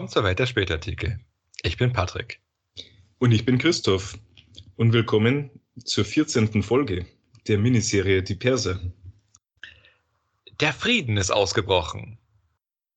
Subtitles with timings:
[0.00, 1.20] Willkommen zur Welt der Spätartikel.
[1.62, 2.40] Ich bin Patrick.
[3.18, 4.18] Und ich bin Christoph.
[4.76, 5.50] Und willkommen
[5.84, 6.62] zur 14.
[6.62, 7.04] Folge
[7.48, 8.80] der Miniserie Die Perser.
[10.58, 12.16] Der Frieden ist ausgebrochen.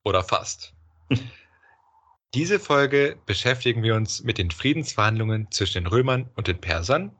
[0.05, 0.73] Oder fast.
[2.35, 7.13] Diese Folge beschäftigen wir uns mit den Friedensverhandlungen zwischen den Römern und den Persern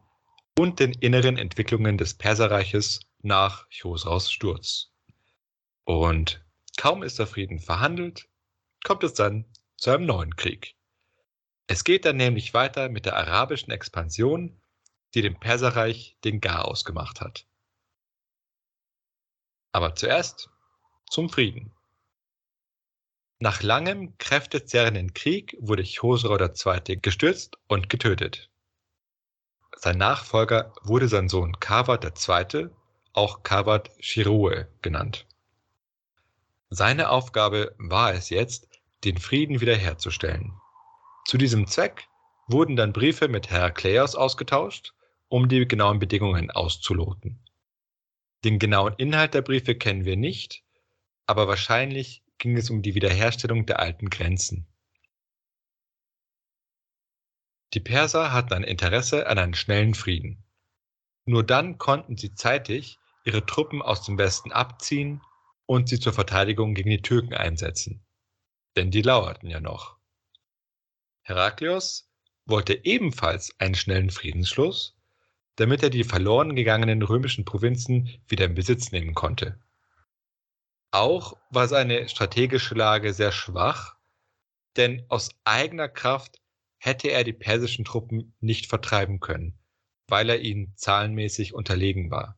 [0.58, 4.94] und den inneren Entwicklungen des Perserreiches nach Chosraus Sturz.
[5.84, 6.42] Und
[6.78, 8.30] kaum ist der Frieden verhandelt,
[8.86, 9.44] kommt es dann
[9.84, 10.78] zu einem neuen Krieg.
[11.68, 14.58] Es geht dann nämlich weiter mit der arabischen Expansion,
[15.14, 17.46] die dem Perserreich den Garaus gemacht hat.
[19.74, 20.50] Aber zuerst
[21.10, 21.74] zum Frieden.
[23.40, 27.00] Nach langem, kräftezerrenden Krieg wurde Chosroe II.
[27.02, 28.50] gestürzt und getötet.
[29.76, 32.70] Sein Nachfolger wurde sein Sohn Kawad II.,
[33.12, 35.28] auch Kawad Shirue genannt.
[36.70, 38.73] Seine Aufgabe war es jetzt,
[39.04, 40.54] den Frieden wiederherzustellen.
[41.26, 42.08] Zu diesem Zweck
[42.48, 44.94] wurden dann Briefe mit Herakleios ausgetauscht,
[45.28, 47.44] um die genauen Bedingungen auszuloten.
[48.44, 50.64] Den genauen Inhalt der Briefe kennen wir nicht,
[51.26, 54.68] aber wahrscheinlich ging es um die Wiederherstellung der alten Grenzen.
[57.74, 60.44] Die Perser hatten ein Interesse an einem schnellen Frieden.
[61.26, 65.22] Nur dann konnten sie zeitig ihre Truppen aus dem Westen abziehen
[65.66, 68.06] und sie zur Verteidigung gegen die Türken einsetzen
[68.76, 69.98] denn die lauerten ja noch.
[71.22, 72.10] Heraklios
[72.46, 74.98] wollte ebenfalls einen schnellen Friedensschluss,
[75.56, 79.60] damit er die verloren gegangenen römischen Provinzen wieder in Besitz nehmen konnte.
[80.92, 83.98] Auch war seine strategische Lage sehr schwach,
[84.76, 86.42] denn aus eigener Kraft
[86.78, 89.58] hätte er die persischen Truppen nicht vertreiben können,
[90.08, 92.38] weil er ihnen zahlenmäßig unterlegen war.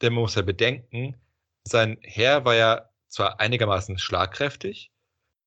[0.00, 1.20] Denn man muss ja bedenken,
[1.64, 4.92] sein Heer war ja zwar einigermaßen schlagkräftig,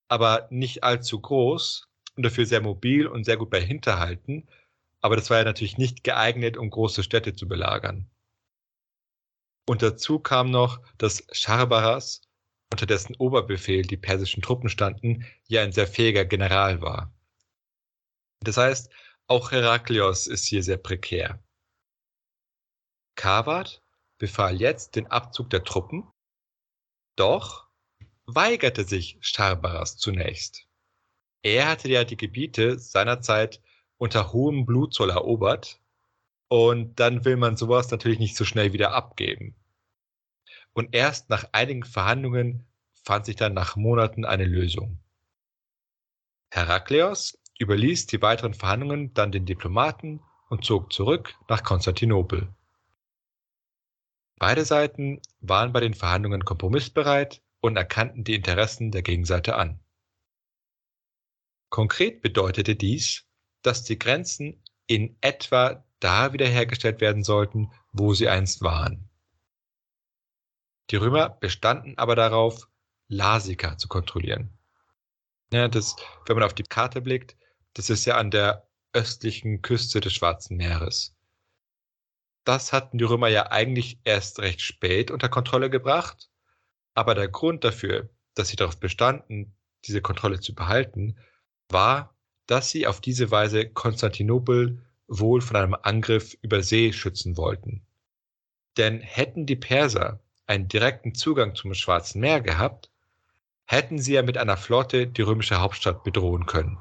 [0.10, 4.50] aber nicht allzu groß und dafür sehr mobil und sehr gut bei Hinterhalten.
[5.02, 8.10] Aber das war ja natürlich nicht geeignet, um große Städte zu belagern.
[9.68, 12.24] Und dazu kam noch, dass Scharbaras,
[12.72, 17.14] unter dessen Oberbefehl die persischen Truppen standen, ja ein sehr fähiger General war.
[18.44, 18.92] Das heißt,
[19.28, 21.44] auch Heraklios ist hier sehr prekär.
[23.16, 23.84] Kawad
[24.18, 26.12] befahl jetzt den Abzug der Truppen
[27.20, 27.68] doch
[28.26, 30.68] weigerte sich Starbaras zunächst.
[31.42, 33.62] Er hatte ja die Gebiete seinerzeit
[33.98, 35.82] unter hohem Blutzoll erobert
[36.48, 39.56] und dann will man sowas natürlich nicht so schnell wieder abgeben.
[40.74, 42.68] Und erst nach einigen Verhandlungen
[43.04, 45.00] fand sich dann nach Monaten eine Lösung.
[46.52, 52.54] Herakleos überließ die weiteren Verhandlungen dann den Diplomaten und zog zurück nach Konstantinopel.
[54.40, 59.82] Beide Seiten waren bei den Verhandlungen kompromissbereit und erkannten die Interessen der Gegenseite an.
[61.70, 63.26] Konkret bedeutete dies,
[63.62, 69.10] dass die Grenzen in etwa da wiederhergestellt werden sollten, wo sie einst waren.
[70.90, 72.70] Die Römer bestanden aber darauf,
[73.10, 74.58] Lasika zu kontrollieren.
[75.52, 77.36] Ja, das, wenn man auf die Karte blickt,
[77.74, 81.19] das ist ja an der östlichen Küste des Schwarzen Meeres
[82.50, 86.32] das hatten die Römer ja eigentlich erst recht spät unter Kontrolle gebracht.
[86.96, 89.56] Aber der Grund dafür, dass sie darauf bestanden,
[89.86, 91.16] diese Kontrolle zu behalten,
[91.70, 92.16] war,
[92.48, 97.86] dass sie auf diese Weise Konstantinopel wohl von einem Angriff über See schützen wollten.
[98.78, 102.90] Denn hätten die Perser einen direkten Zugang zum Schwarzen Meer gehabt,
[103.66, 106.80] hätten sie ja mit einer Flotte die römische Hauptstadt bedrohen können.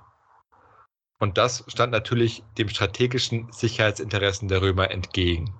[1.19, 5.53] Und das stand natürlich dem strategischen Sicherheitsinteressen der Römer entgegen.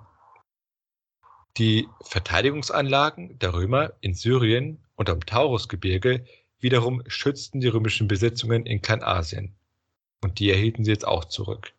[1.59, 6.25] Die Verteidigungsanlagen der Römer in Syrien und am Taurusgebirge
[6.61, 9.57] wiederum schützten die römischen Besitzungen in Kleinasien.
[10.21, 11.73] Und die erhielten sie jetzt auch zurück.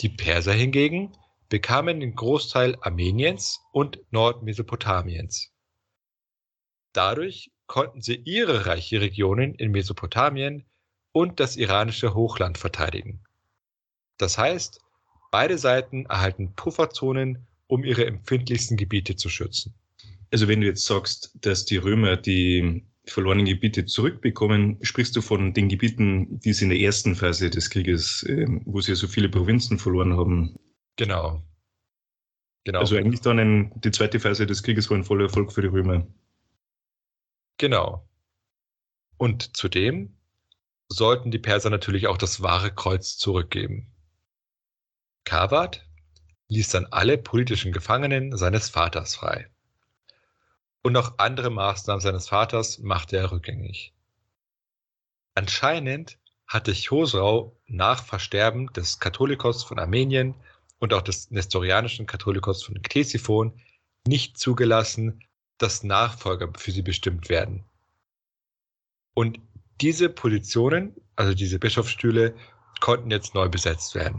[0.00, 1.12] Die Perser hingegen
[1.48, 5.52] bekamen den Großteil Armeniens und Nordmesopotamiens.
[6.92, 10.64] Dadurch konnten sie ihre reiche Regionen in Mesopotamien
[11.12, 13.24] und das iranische Hochland verteidigen.
[14.18, 14.80] Das heißt,
[15.30, 19.74] beide Seiten erhalten Pufferzonen, um ihre empfindlichsten Gebiete zu schützen.
[20.30, 25.54] Also wenn du jetzt sagst, dass die Römer die verlorenen Gebiete zurückbekommen, sprichst du von
[25.54, 29.28] den Gebieten, die sie in der ersten Phase des Krieges, ähm, wo sie so viele
[29.28, 30.56] Provinzen verloren haben.
[30.96, 31.42] Genau.
[32.64, 32.80] Genau.
[32.80, 35.68] Also eigentlich dann ein, die zweite Phase des Krieges war ein voller Erfolg für die
[35.68, 36.06] Römer.
[37.56, 38.06] Genau.
[39.16, 40.14] Und zudem
[40.88, 43.86] sollten die Perser natürlich auch das wahre Kreuz zurückgeben.
[45.24, 45.87] Kawad
[46.48, 49.48] ließ dann alle politischen Gefangenen seines Vaters frei.
[50.82, 53.92] Und auch andere Maßnahmen seines Vaters machte er rückgängig.
[55.34, 60.34] Anscheinend hatte Chosrau nach Versterben des Katholikos von Armenien
[60.78, 63.60] und auch des nestorianischen Katholikos von Ktesiphon
[64.06, 65.20] nicht zugelassen,
[65.58, 67.64] dass Nachfolger für sie bestimmt werden.
[69.14, 69.40] Und
[69.80, 72.34] diese Positionen, also diese Bischofsstühle,
[72.80, 74.17] konnten jetzt neu besetzt werden.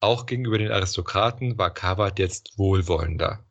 [0.00, 3.44] Auch gegenüber den Aristokraten war Kavat jetzt wohlwollender.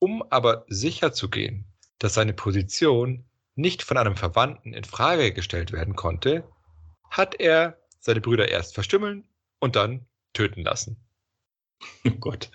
[0.00, 1.64] Um aber sicherzugehen,
[1.98, 3.24] dass seine Position
[3.54, 6.48] nicht von einem Verwandten in Frage gestellt werden konnte,
[7.10, 9.28] hat er seine Brüder erst verstümmeln
[9.58, 11.04] und dann töten lassen.
[12.04, 12.50] Oh Gott,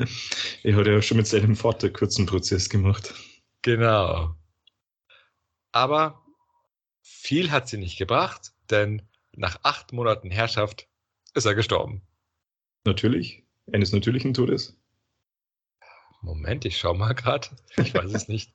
[0.63, 3.13] er hat ja schon mit seinem Vater kurzen Prozess gemacht.
[3.61, 4.35] Genau.
[5.71, 6.21] Aber
[7.01, 9.01] viel hat sie nicht gebracht, denn
[9.33, 10.87] nach acht Monaten Herrschaft
[11.33, 12.01] ist er gestorben.
[12.85, 14.77] Natürlich, eines natürlichen Todes.
[16.21, 17.49] Moment, ich schau mal gerade.
[17.77, 18.53] Ich weiß es nicht.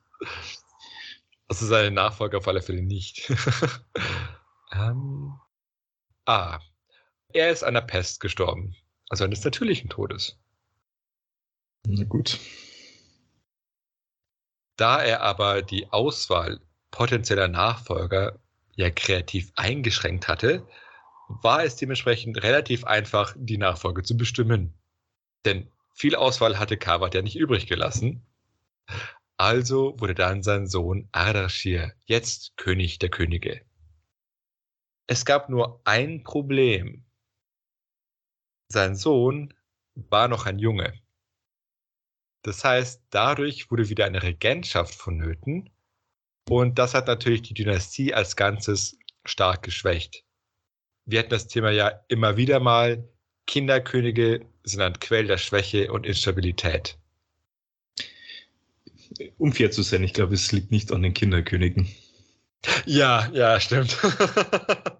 [1.47, 3.29] Also seine Nachfolger auf alle Fälle nicht.
[4.71, 5.39] ähm,
[6.25, 6.59] ah,
[7.33, 8.75] er ist an der Pest gestorben.
[9.09, 10.39] Also eines natürlichen Todes.
[11.87, 12.39] Na gut.
[14.77, 16.61] Da er aber die Auswahl
[16.91, 18.39] potenzieller Nachfolger
[18.75, 20.67] ja kreativ eingeschränkt hatte,
[21.29, 24.73] war es dementsprechend relativ einfach, die Nachfolge zu bestimmen.
[25.45, 28.25] Denn viel Auswahl hatte Kavat ja nicht übrig gelassen.
[29.37, 33.61] Also wurde dann sein Sohn Ardashir jetzt König der Könige.
[35.07, 37.05] Es gab nur ein Problem.
[38.71, 39.53] Sein Sohn
[39.95, 40.93] war noch ein Junge.
[42.41, 45.69] Das heißt, dadurch wurde wieder eine Regentschaft vonnöten
[46.49, 50.25] und das hat natürlich die Dynastie als Ganzes stark geschwächt.
[51.09, 53.07] Wir hatten das Thema ja immer wieder mal.
[53.47, 56.99] Kinderkönige sind ein Quell der Schwäche und Instabilität
[59.37, 61.89] um fair zu sein, ich glaube, es liegt nicht an den Kinderkönigen.
[62.85, 63.97] Ja, ja, stimmt.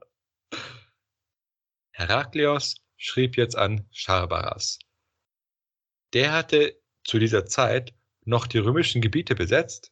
[1.92, 4.80] Herakleos schrieb jetzt an Scharbaras.
[6.14, 7.94] Der hatte zu dieser Zeit
[8.26, 9.92] noch die römischen Gebiete besetzt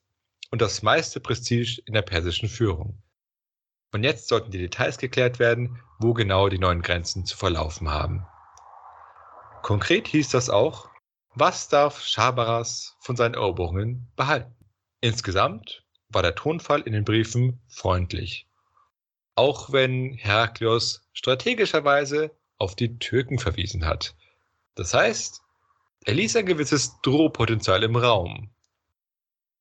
[0.52, 3.02] und das meiste Prestige in der persischen Führung.
[3.92, 8.26] Und jetzt sollten die Details geklärt werden, wo genau die neuen Grenzen zu verlaufen haben.
[9.62, 10.90] Konkret hieß das auch,
[11.34, 14.56] was darf Schabaras von seinen Eroberungen behalten?
[15.02, 18.48] Insgesamt war der Tonfall in den Briefen freundlich.
[19.36, 24.16] Auch wenn Heraklios strategischerweise auf die Türken verwiesen hat.
[24.76, 25.44] Das heißt,
[26.06, 28.50] er ließ ein gewisses Drohpotenzial im Raum.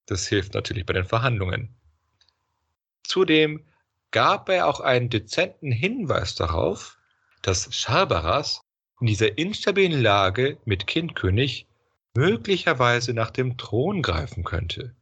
[0.07, 1.75] Das hilft natürlich bei den Verhandlungen.
[3.03, 3.67] Zudem
[4.11, 6.99] gab er auch einen dezenten Hinweis darauf,
[7.43, 8.63] dass Schabaras
[9.01, 11.67] in dieser instabilen Lage mit Kindkönig
[12.15, 14.95] möglicherweise nach dem Thron greifen könnte.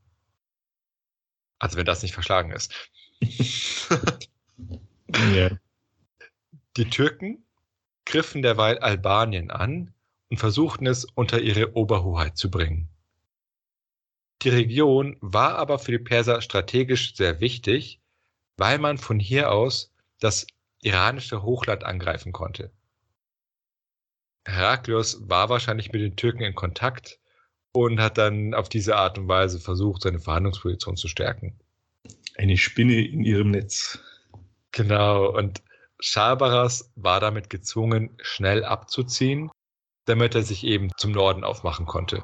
[1.58, 2.72] Also wenn das nicht verschlagen ist.
[5.34, 5.50] ja.
[6.76, 7.44] Die Türken
[8.04, 9.94] griffen derweil Albanien an
[10.28, 12.88] und versuchten es unter ihre Oberhoheit zu bringen.
[14.42, 18.00] Die Region war aber für die Perser strategisch sehr wichtig,
[18.56, 20.46] weil man von hier aus das
[20.82, 22.70] iranische Hochland angreifen konnte.
[24.46, 27.18] Heraklios war wahrscheinlich mit den Türken in Kontakt
[27.72, 31.58] und hat dann auf diese Art und Weise versucht, seine Verhandlungsposition zu stärken.
[32.36, 33.98] Eine Spinne in ihrem Netz.
[34.72, 35.62] Genau, und
[36.00, 39.50] Schabaras war damit gezwungen, schnell abzuziehen,
[40.04, 42.22] damit er sich eben zum Norden aufmachen konnte.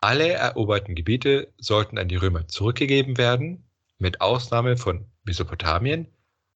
[0.00, 3.64] Alle eroberten Gebiete sollten an die Römer zurückgegeben werden,
[4.02, 6.08] mit Ausnahme von Mesopotamien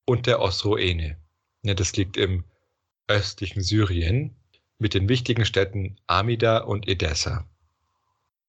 [0.05, 1.17] und der Osroene.
[1.63, 2.45] Das liegt im
[3.07, 4.35] östlichen Syrien
[4.79, 7.49] mit den wichtigen Städten Amida und Edessa.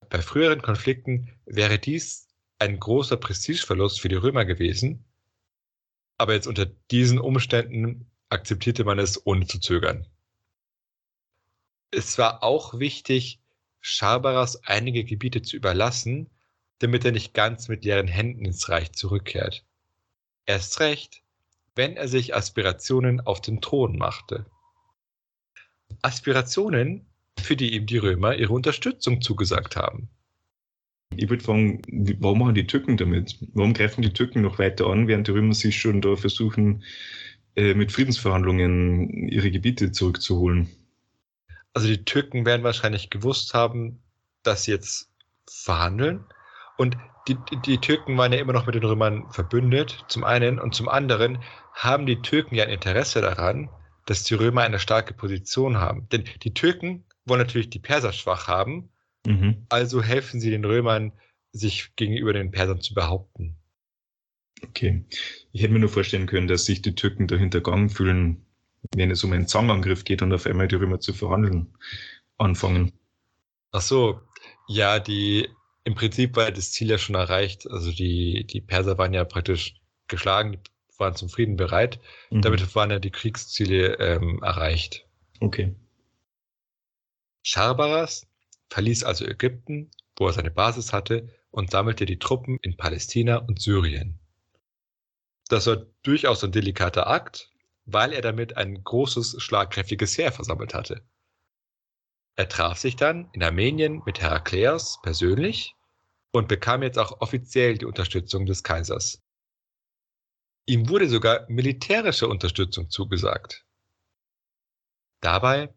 [0.09, 2.27] Bei früheren Konflikten wäre dies
[2.57, 5.05] ein großer Prestigeverlust für die Römer gewesen,
[6.17, 10.07] aber jetzt unter diesen Umständen akzeptierte man es ohne zu zögern.
[11.91, 13.41] Es war auch wichtig,
[13.79, 16.31] Schabaras einige Gebiete zu überlassen,
[16.79, 19.65] damit er nicht ganz mit leeren Händen ins Reich zurückkehrt.
[20.45, 21.23] Erst recht,
[21.75, 24.45] wenn er sich Aspirationen auf den Thron machte.
[26.01, 27.05] Aspirationen,
[27.39, 30.09] für die ihm die Römer ihre Unterstützung zugesagt haben.
[31.15, 31.81] Ich würde fragen,
[32.19, 33.37] warum machen die Türken damit?
[33.53, 36.83] Warum greifen die Türken noch weiter an, während die Römer sich schon da versuchen,
[37.55, 40.69] äh, mit Friedensverhandlungen ihre Gebiete zurückzuholen?
[41.73, 43.99] Also die Türken werden wahrscheinlich gewusst haben,
[44.43, 45.09] dass sie jetzt
[45.47, 46.25] verhandeln
[46.77, 50.59] und die, die, die, Türken waren ja immer noch mit den Römern verbündet, zum einen,
[50.59, 51.39] und zum anderen
[51.73, 53.69] haben die Türken ja ein Interesse daran,
[54.05, 56.07] dass die Römer eine starke Position haben.
[56.09, 58.89] Denn die Türken wollen natürlich die Perser schwach haben,
[59.25, 59.65] mhm.
[59.69, 61.11] also helfen sie den Römern,
[61.51, 63.57] sich gegenüber den Persern zu behaupten.
[64.63, 65.05] Okay.
[65.51, 68.45] Ich hätte mir nur vorstellen können, dass sich die Türken dahinter gegangen fühlen,
[68.95, 71.73] wenn es um einen Zangangriff geht und auf einmal darüber zu verhandeln
[72.37, 72.93] anfangen.
[73.71, 74.21] Ach so,
[74.67, 75.49] ja, die
[75.87, 77.71] im Prinzip war das Ziel ja schon erreicht.
[77.71, 79.75] Also die, die Perser waren ja praktisch
[80.09, 80.61] geschlagen,
[80.97, 82.01] waren zum Frieden bereit.
[82.29, 82.41] Mhm.
[82.41, 85.07] Damit waren ja die Kriegsziele ähm, erreicht.
[85.39, 85.73] Okay.
[87.41, 88.27] Scharbaras
[88.69, 93.61] verließ also Ägypten, wo er seine Basis hatte, und sammelte die Truppen in Palästina und
[93.61, 94.19] Syrien.
[95.47, 97.49] Das war durchaus ein delikater Akt,
[97.85, 101.01] weil er damit ein großes, schlagkräftiges Heer versammelt hatte.
[102.35, 105.76] Er traf sich dann in Armenien mit Herakleos persönlich
[106.37, 109.21] und bekam jetzt auch offiziell die Unterstützung des Kaisers.
[110.65, 113.65] Ihm wurde sogar militärische Unterstützung zugesagt.
[115.21, 115.73] Dabei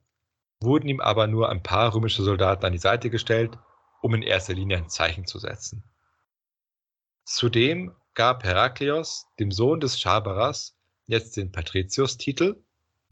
[0.61, 3.57] wurden ihm aber nur ein paar römische Soldaten an die Seite gestellt,
[4.03, 5.85] um in erster Linie ein Zeichen zu setzen.
[7.25, 10.77] Zudem gab Herakleios dem Sohn des Schabaras
[11.07, 12.63] jetzt den Patricius-Titel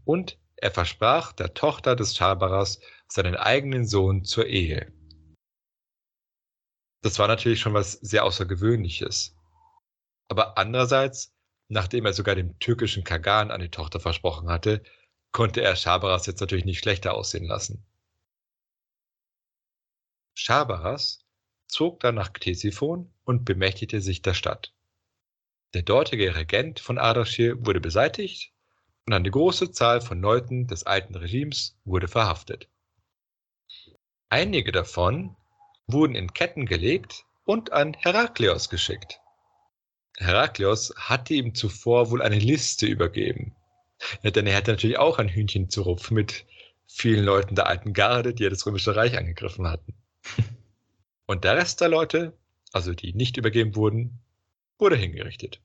[0.05, 4.93] und er versprach der Tochter des Schabaras seinen eigenen Sohn zur Ehe.
[7.01, 9.37] Das war natürlich schon was sehr Außergewöhnliches.
[10.29, 11.33] Aber andererseits,
[11.69, 14.83] nachdem er sogar dem türkischen Kagan eine Tochter versprochen hatte,
[15.33, 17.87] konnte er Schabaras jetzt natürlich nicht schlechter aussehen lassen.
[20.35, 21.25] Schabaras
[21.67, 24.75] zog dann nach Ktesiphon und bemächtigte sich der Stadt.
[25.75, 28.53] Der dortige Regent von Ardaschir wurde beseitigt
[29.07, 32.69] und eine große Zahl von Leuten des alten Regimes wurde verhaftet.
[34.31, 35.37] Einige davon
[35.89, 39.21] wurden in Ketten gelegt und an Herakleos geschickt.
[40.19, 43.57] Herakleos hatte ihm zuvor wohl eine Liste übergeben.
[44.23, 46.45] Ja, denn er hatte natürlich auch ein Hühnchen zu Rupf mit
[46.87, 49.95] vielen Leuten der alten Garde, die ja das Römische Reich angegriffen hatten.
[51.27, 52.37] Und der Rest der Leute,
[52.73, 54.21] also die nicht übergeben wurden,
[54.79, 55.61] wurde hingerichtet.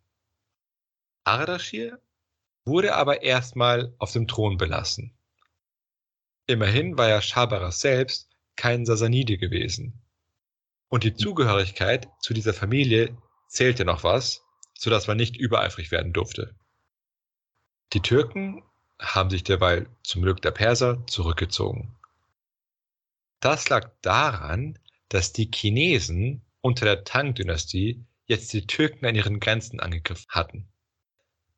[1.24, 2.00] Ardaschir
[2.66, 5.14] wurde aber erstmal auf dem Thron belassen.
[6.48, 10.03] Immerhin war ja Schabaras selbst kein Sasanide gewesen.
[10.94, 14.44] Und die Zugehörigkeit zu dieser Familie zählte noch was,
[14.78, 16.54] sodass man nicht übereifrig werden durfte.
[17.94, 18.62] Die Türken
[19.00, 21.96] haben sich derweil zum Glück der Perser zurückgezogen.
[23.40, 24.78] Das lag daran,
[25.10, 30.68] dass die Chinesen unter der Tang-Dynastie jetzt die Türken an ihren Grenzen angegriffen hatten.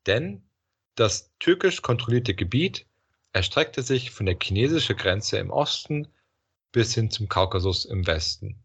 [0.06, 0.48] Denn
[0.94, 2.86] das türkisch kontrollierte Gebiet
[3.34, 6.08] erstreckte sich von der chinesischen Grenze im Osten
[6.72, 8.62] bis hin zum Kaukasus im Westen.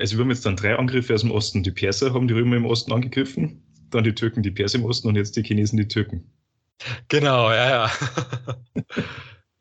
[0.00, 1.62] Also wir haben jetzt dann drei Angriffe aus dem Osten.
[1.62, 5.08] Die Perser haben die Römer im Osten angegriffen, dann die Türken die Perser im Osten
[5.08, 6.30] und jetzt die Chinesen die Türken.
[7.08, 7.92] Genau, ja, ja.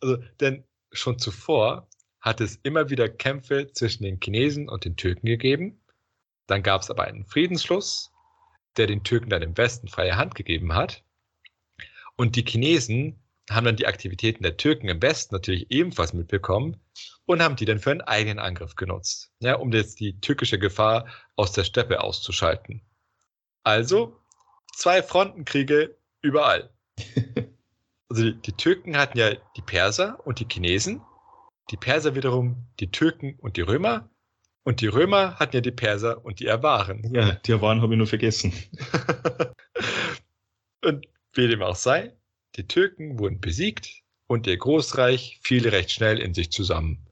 [0.02, 1.88] also, denn schon zuvor
[2.20, 5.82] hat es immer wieder Kämpfe zwischen den Chinesen und den Türken gegeben.
[6.48, 8.12] Dann gab es aber einen Friedensschluss,
[8.78, 11.04] der den Türken dann im Westen freie Hand gegeben hat.
[12.16, 16.78] Und die Chinesen haben dann die Aktivitäten der Türken im Westen natürlich ebenfalls mitbekommen
[17.28, 21.06] und haben die dann für einen eigenen Angriff genutzt, ja, um jetzt die türkische Gefahr
[21.36, 22.82] aus der Steppe auszuschalten.
[23.64, 24.18] Also
[24.74, 26.72] zwei Frontenkriege überall.
[28.10, 31.02] Also die, die Türken hatten ja die Perser und die Chinesen,
[31.72, 34.10] die Perser wiederum die Türken und die Römer
[34.64, 37.14] und die Römer hatten ja die Perser und die Awaren.
[37.14, 38.52] Ja, die Awaren habe ich nur vergessen.
[40.86, 42.16] und wie dem auch sei,
[42.56, 47.07] die Türken wurden besiegt und ihr Großreich fiel recht schnell in sich zusammen.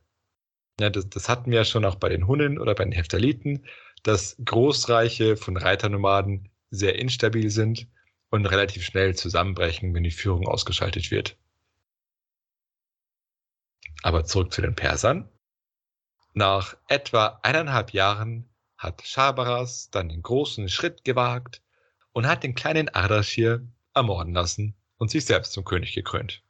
[0.80, 3.66] Ja, das, das hatten wir ja schon auch bei den Hunnen oder bei den Heftaliten,
[4.04, 7.88] dass Großreiche von Reiternomaden sehr instabil sind
[8.30, 11.38] und relativ schnell zusammenbrechen, wenn die Führung ausgeschaltet wird.
[14.04, 15.30] Aber zurück zu den Persern.
[16.34, 21.62] Nach etwa eineinhalb Jahren hat Schabaras dann den großen Schritt gewagt
[22.12, 26.44] und hat den kleinen Ardaschir ermorden lassen und sich selbst zum König gekrönt.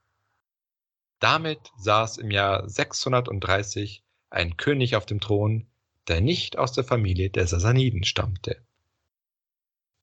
[1.19, 4.04] Damit saß im Jahr 630
[4.35, 5.65] ein König auf dem Thron,
[6.07, 8.61] der nicht aus der Familie der Sasaniden stammte.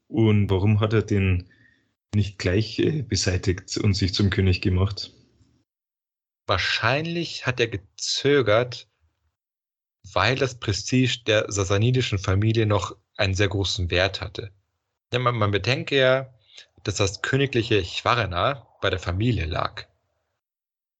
[0.09, 1.49] Und warum hat er den
[2.15, 5.13] nicht gleich äh, beseitigt und sich zum König gemacht?
[6.47, 8.89] Wahrscheinlich hat er gezögert,
[10.13, 14.51] weil das Prestige der sasanidischen Familie noch einen sehr großen Wert hatte.
[15.13, 16.35] Ja, man, man bedenke ja,
[16.83, 19.87] dass das königliche Chwarena bei der Familie lag.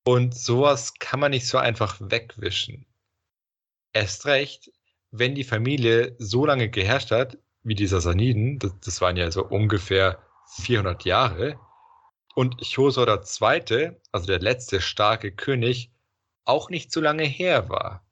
[0.05, 2.87] Und sowas kann man nicht so einfach wegwischen.
[3.93, 4.71] Erst recht,
[5.11, 9.45] wenn die Familie so lange geherrscht hat, wie die Sasaniden, das, das waren ja so
[9.45, 10.23] ungefähr
[10.57, 11.59] 400 Jahre,
[12.35, 15.93] und Chosor II., also der letzte starke König,
[16.45, 18.07] auch nicht so lange her war.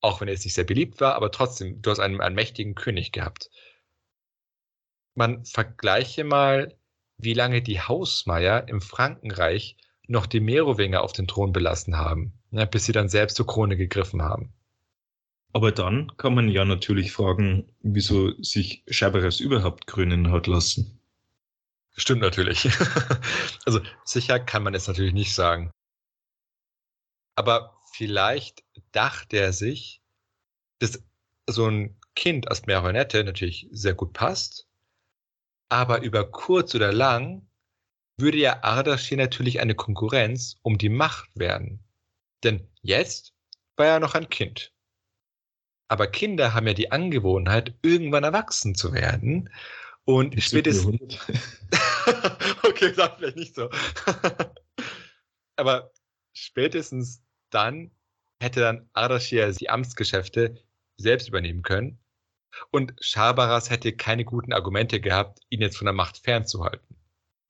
[0.00, 2.74] Auch wenn er jetzt nicht sehr beliebt war, aber trotzdem, du hast einen, einen mächtigen
[2.74, 3.50] König gehabt.
[5.14, 6.76] man vergleiche mal,
[7.16, 12.66] wie lange die Hausmeier im Frankenreich noch die Merowinger auf den Thron belassen haben, ne,
[12.66, 14.52] bis sie dann selbst zur Krone gegriffen haben.
[15.56, 21.00] Aber dann kann man ja natürlich fragen, wieso sich Schaberers überhaupt krönen hat lassen.
[21.96, 22.68] Stimmt natürlich.
[23.64, 25.70] also sicher kann man es natürlich nicht sagen.
[27.36, 30.02] Aber vielleicht dachte er sich,
[30.78, 31.02] dass
[31.48, 34.68] so ein Kind als Marionette natürlich sehr gut passt,
[35.70, 37.48] aber über kurz oder lang
[38.18, 41.82] würde ja Ardashir natürlich eine Konkurrenz um die Macht werden.
[42.44, 43.32] Denn jetzt
[43.76, 44.75] war er noch ein Kind.
[45.88, 49.50] Aber Kinder haben ja die Angewohnheit, irgendwann erwachsen zu werden.
[50.04, 51.00] Und spätestens.
[52.62, 53.68] okay, sag vielleicht nicht so.
[55.56, 55.92] Aber
[56.32, 57.90] spätestens dann
[58.40, 60.62] hätte dann Ardashir die Amtsgeschäfte
[60.96, 61.98] selbst übernehmen können.
[62.70, 66.96] Und Schabaras hätte keine guten Argumente gehabt, ihn jetzt von der Macht fernzuhalten.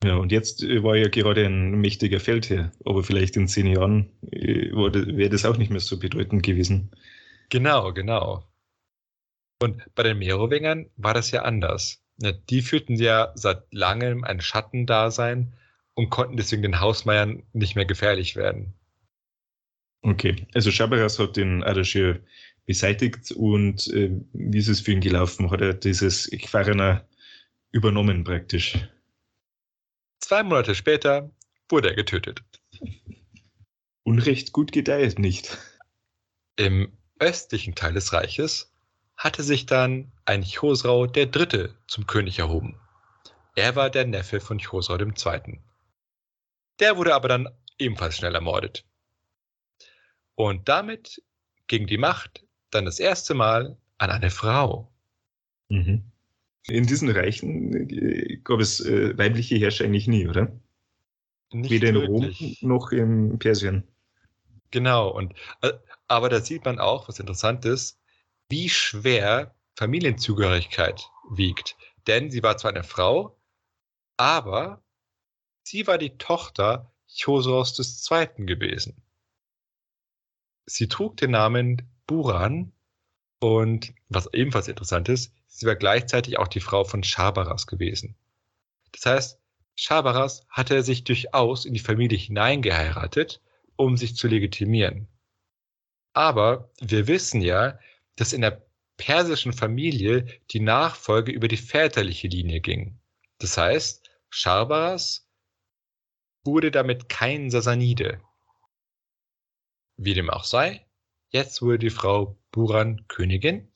[0.03, 4.11] Ja, und jetzt äh, war ja gerade ein mächtiger Feldherr, aber vielleicht in zehn Jahren
[4.21, 6.91] wäre das auch nicht mehr so bedeutend gewesen.
[7.49, 8.43] Genau, genau.
[9.61, 12.03] Und bei den Merowingern war das ja anders.
[12.49, 15.53] Die führten ja seit langem ein Schattendasein
[15.93, 18.73] und konnten deswegen den Hausmeiern nicht mehr gefährlich werden.
[20.03, 22.21] Okay, also Schabaras hat den Ardashir
[22.65, 25.49] beseitigt und äh, wie ist es für ihn gelaufen?
[25.49, 27.07] Hat er dieses Quarrener
[27.71, 28.77] übernommen praktisch?
[30.19, 31.31] Zwei Monate später
[31.69, 32.41] wurde er getötet.
[34.03, 35.57] Unrecht gut gedeiht nicht.
[36.57, 38.73] Im östlichen Teil des Reiches
[39.15, 42.79] hatte sich dann ein Chosrau der Dritte zum König erhoben.
[43.55, 45.59] Er war der Neffe von Chosrau II.
[46.79, 48.85] Der wurde aber dann ebenfalls schnell ermordet.
[50.35, 51.23] Und damit
[51.65, 54.91] ging die Macht dann das erste Mal an eine Frau.
[55.69, 56.03] Mhm.
[56.67, 60.51] In diesen Reichen äh, gab es äh, weibliche Herrscher eigentlich nie, oder?
[61.51, 62.61] Nicht Weder in wirklich.
[62.61, 63.87] Rom noch in Persien.
[64.69, 65.71] Genau, und äh,
[66.07, 67.99] aber da sieht man auch, was interessant ist,
[68.49, 71.75] wie schwer Familienzugehörigkeit wiegt.
[72.07, 73.37] Denn sie war zwar eine Frau,
[74.15, 74.81] aber
[75.63, 77.77] sie war die Tochter Chosros
[78.09, 78.45] II.
[78.45, 79.01] gewesen.
[80.65, 82.73] Sie trug den Namen Buran
[83.39, 88.15] und was ebenfalls interessant ist, sie war gleichzeitig auch die Frau von Schabaras gewesen.
[88.91, 89.39] Das heißt,
[89.75, 93.41] Schabaras hatte sich durchaus in die Familie hineingeheiratet,
[93.75, 95.07] um sich zu legitimieren.
[96.17, 97.77] Aber wir wissen ja,
[98.15, 98.65] dass in der
[98.97, 102.99] persischen Familie die Nachfolge über die väterliche Linie ging.
[103.37, 105.29] Das heißt, Schabaras
[106.43, 108.19] wurde damit kein Sasanide.
[109.95, 110.87] Wie dem auch sei,
[111.29, 113.71] jetzt wurde die Frau Buran Königin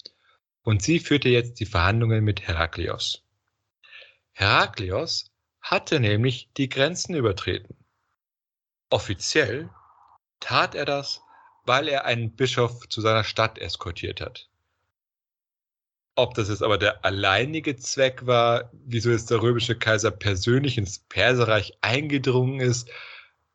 [0.63, 3.23] und sie führte jetzt die Verhandlungen mit Heraklios.
[4.31, 7.85] Heraklios hatte nämlich die Grenzen übertreten.
[8.89, 9.69] Offiziell
[10.39, 11.21] tat er das,
[11.65, 14.47] weil er einen Bischof zu seiner Stadt eskortiert hat.
[16.15, 20.99] Ob das jetzt aber der alleinige Zweck war, wieso jetzt der römische Kaiser persönlich ins
[20.99, 22.89] Perserreich eingedrungen ist,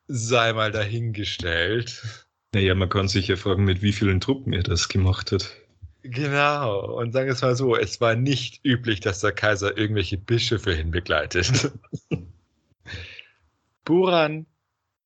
[0.07, 2.25] sei mal dahingestellt.
[2.53, 5.55] Naja, man kann sich ja fragen, mit wie vielen Truppen er das gemacht hat.
[6.01, 10.17] Genau, und sagen wir es mal so, es war nicht üblich, dass der Kaiser irgendwelche
[10.17, 11.71] Bischöfe hinbegleitet.
[13.85, 14.45] Buran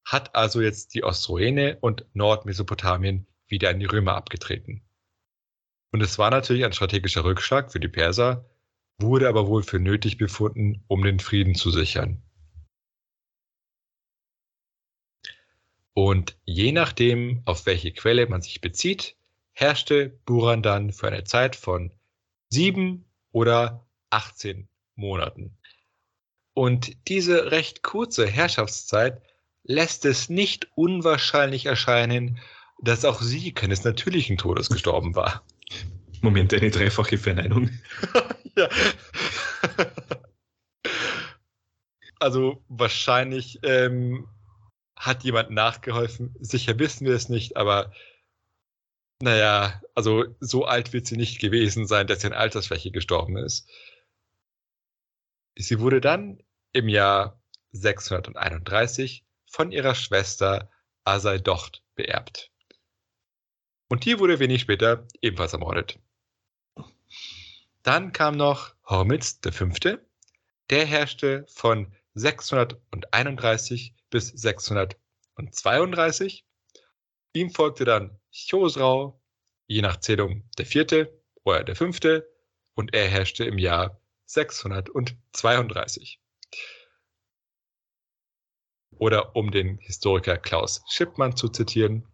[0.05, 4.81] hat also jetzt die Ostroene und Nordmesopotamien wieder an die Römer abgetreten.
[5.91, 8.49] Und es war natürlich ein strategischer Rückschlag für die Perser,
[8.97, 12.21] wurde aber wohl für nötig befunden, um den Frieden zu sichern.
[15.93, 19.17] Und je nachdem, auf welche Quelle man sich bezieht,
[19.51, 21.91] herrschte Buran dann für eine Zeit von
[22.49, 25.57] sieben oder 18 Monaten.
[26.53, 29.21] Und diese recht kurze Herrschaftszeit
[29.63, 32.39] lässt es nicht unwahrscheinlich erscheinen,
[32.81, 35.43] dass auch sie keines natürlichen Todes gestorben war.
[36.21, 37.69] Moment, eine dreifache Verneinung.
[38.55, 38.69] ja.
[42.19, 44.27] also wahrscheinlich ähm,
[44.95, 46.35] hat jemand nachgeholfen.
[46.39, 47.91] Sicher wissen wir es nicht, aber
[49.19, 53.69] naja, also so alt wird sie nicht gewesen sein, dass sie an Altersschwäche gestorben ist.
[55.55, 57.39] Sie wurde dann im Jahr
[57.71, 60.69] 631 von ihrer Schwester
[61.03, 62.51] Asaidocht beerbt.
[63.89, 65.97] Und die wurde wenig später ebenfalls ermordet.
[67.83, 69.67] Dann kam noch Hormizd V.,
[70.69, 76.45] der herrschte von 631 bis 632.
[77.33, 79.21] Ihm folgte dann Chosrau,
[79.67, 82.31] je nach Zählung der vierte oder der fünfte,
[82.73, 86.20] und er herrschte im Jahr 632.
[89.01, 92.05] Oder um den Historiker Klaus Schippmann zu zitieren,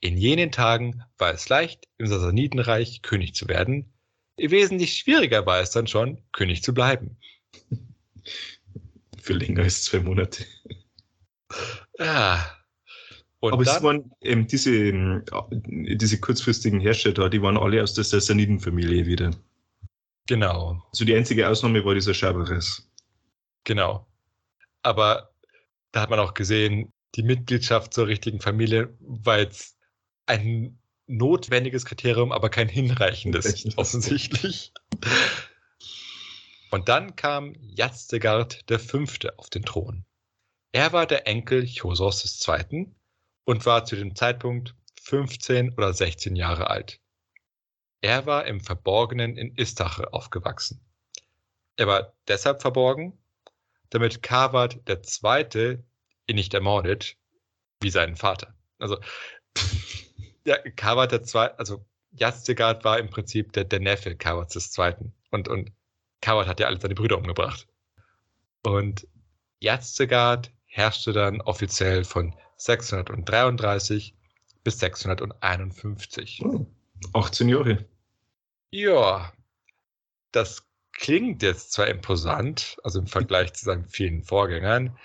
[0.00, 3.92] in jenen Tagen war es leicht, im Sassanidenreich König zu werden.
[4.36, 7.16] Wesentlich schwieriger war es dann schon, König zu bleiben.
[9.22, 10.44] Für länger als zwei Monate.
[12.00, 12.44] Ah.
[13.38, 17.94] Und Aber dann, es waren ähm, diese, ähm, diese kurzfristigen Herrscher die waren alle aus
[17.94, 19.30] der Sassanidenfamilie wieder.
[20.26, 22.90] genau, Also die einzige Ausnahme war dieser Schaberes.
[23.62, 24.08] genau.
[24.82, 25.29] Aber
[25.92, 29.76] da hat man auch gesehen, die Mitgliedschaft zur richtigen Familie war jetzt
[30.26, 34.72] ein notwendiges Kriterium, aber kein hinreichendes, offensichtlich.
[36.70, 39.04] Und dann kam Jazdegard V.
[39.36, 40.04] auf den Thron.
[40.72, 42.94] Er war der Enkel Chosros II.
[43.44, 47.00] und war zu dem Zeitpunkt 15 oder 16 Jahre alt.
[48.02, 50.80] Er war im Verborgenen in Istache aufgewachsen.
[51.76, 53.19] Er war deshalb verborgen,
[53.90, 55.78] damit Kawad II.
[56.26, 57.16] ihn nicht ermordet,
[57.80, 58.54] wie seinen Vater.
[58.78, 58.98] Also,
[60.44, 64.94] ja, Kawad II., also Jazdegard war im Prinzip der, der Neffe Kawads II.
[65.30, 65.72] Und, und
[66.20, 67.66] Kawad hat ja alle seine Brüder umgebracht.
[68.62, 69.06] Und
[69.60, 74.14] Jazdegard herrschte dann offiziell von 633
[74.64, 76.42] bis 651.
[76.44, 76.66] Oh,
[77.12, 77.84] 18 Jahre.
[78.70, 79.32] Ja,
[80.32, 80.69] das
[81.00, 84.98] klingt jetzt zwar imposant, also im Vergleich zu seinen vielen Vorgängern,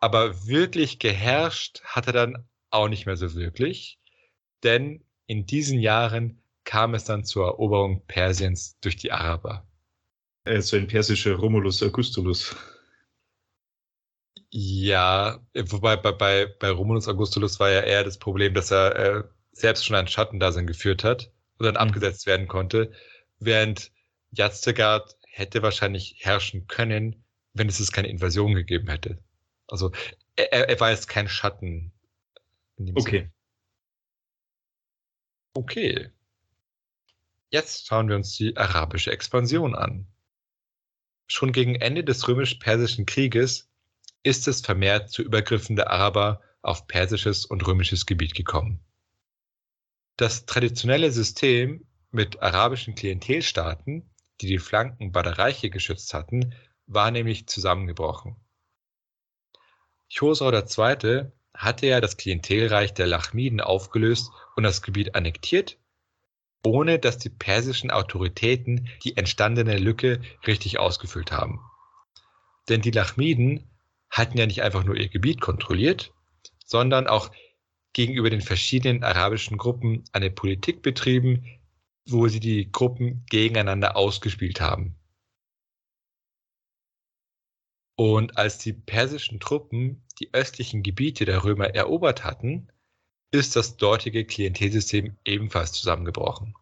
[0.00, 4.00] aber wirklich geherrscht hat er dann auch nicht mehr so wirklich,
[4.64, 9.66] denn in diesen Jahren kam es dann zur Eroberung Persiens durch die Araber.
[10.44, 12.54] Äh, so ein persischer Romulus Augustulus.
[14.52, 19.24] Ja, wobei bei, bei, bei Romulus Augustulus war ja eher das Problem, dass er äh,
[19.52, 21.80] selbst schon ein Schattendasein geführt hat und dann Mhm.
[21.80, 22.92] abgesetzt werden konnte,
[23.38, 23.92] während
[24.32, 29.22] Jazdegard hätte wahrscheinlich herrschen können, wenn es keine Invasion gegeben hätte.
[29.66, 29.92] Also
[30.36, 31.92] er, er- war jetzt kein Schatten.
[32.76, 33.18] in dem Okay.
[33.18, 33.32] Sinne.
[35.54, 36.10] Okay.
[37.50, 40.06] Jetzt schauen wir uns die arabische Expansion an.
[41.26, 43.68] Schon gegen Ende des römisch-persischen Krieges
[44.22, 48.84] ist es vermehrt zu Übergriffen der Araber auf persisches und römisches Gebiet gekommen.
[50.16, 54.09] Das traditionelle System mit arabischen Klientelstaaten,
[54.40, 56.54] die die Flanken beider Reiche geschützt hatten,
[56.86, 58.36] war nämlich zusammengebrochen.
[60.12, 61.30] Chosrau II.
[61.54, 65.78] hatte ja das Klientelreich der Lachmiden aufgelöst und das Gebiet annektiert,
[66.64, 71.60] ohne dass die persischen Autoritäten die entstandene Lücke richtig ausgefüllt haben.
[72.68, 73.70] Denn die Lachmiden
[74.10, 76.12] hatten ja nicht einfach nur ihr Gebiet kontrolliert,
[76.64, 77.30] sondern auch
[77.92, 81.59] gegenüber den verschiedenen arabischen Gruppen eine Politik betrieben,
[82.10, 84.96] wo sie die Gruppen gegeneinander ausgespielt haben.
[87.96, 92.68] Und als die persischen Truppen die östlichen Gebiete der Römer erobert hatten,
[93.30, 96.54] ist das dortige Klientelsystem ebenfalls zusammengebrochen.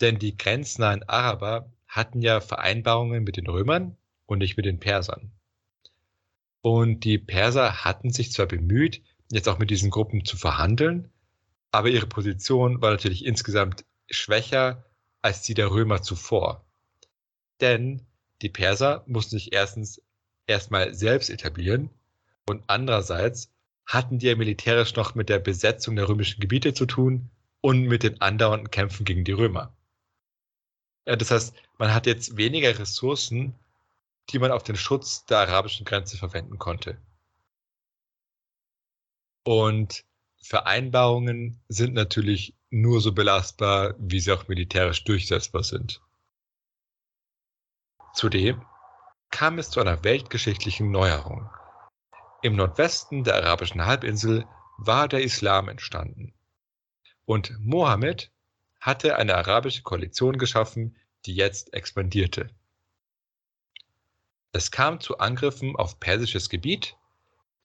[0.00, 5.30] Denn die grenznahen Araber hatten ja Vereinbarungen mit den Römern und nicht mit den Persern.
[6.60, 11.10] Und die Perser hatten sich zwar bemüht, jetzt auch mit diesen Gruppen zu verhandeln,
[11.70, 13.84] aber ihre Position war natürlich insgesamt
[14.16, 14.84] schwächer
[15.22, 16.64] als die der Römer zuvor.
[17.60, 18.06] Denn
[18.42, 20.02] die Perser mussten sich erstens
[20.46, 21.90] erstmal selbst etablieren
[22.46, 23.50] und andererseits
[23.86, 28.02] hatten die ja militärisch noch mit der Besetzung der römischen Gebiete zu tun und mit
[28.02, 29.74] den andauernden Kämpfen gegen die Römer.
[31.06, 33.54] Ja, das heißt, man hat jetzt weniger Ressourcen,
[34.30, 36.98] die man auf den Schutz der arabischen Grenze verwenden konnte.
[39.44, 40.04] Und
[40.40, 46.02] Vereinbarungen sind natürlich nur so belastbar, wie sie auch militärisch durchsetzbar sind.
[48.14, 48.64] Zudem
[49.30, 51.48] kam es zu einer weltgeschichtlichen Neuerung.
[52.42, 54.44] Im Nordwesten der arabischen Halbinsel
[54.76, 56.34] war der Islam entstanden.
[57.24, 58.32] Und Mohammed
[58.80, 62.50] hatte eine arabische Koalition geschaffen, die jetzt expandierte.
[64.52, 66.96] Es kam zu Angriffen auf persisches Gebiet,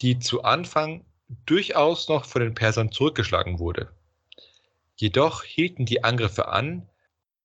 [0.01, 1.03] die zu Anfang
[1.45, 3.91] durchaus noch von den Persern zurückgeschlagen wurde.
[4.99, 6.89] Jedoch hielten die Angriffe an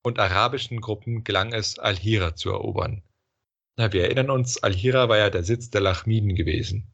[0.02, 3.04] und arabischen Gruppen gelang es, Al-Hira zu erobern.
[3.76, 6.92] Na, wir erinnern uns, Al-Hira war ja der Sitz der Lachmiden gewesen.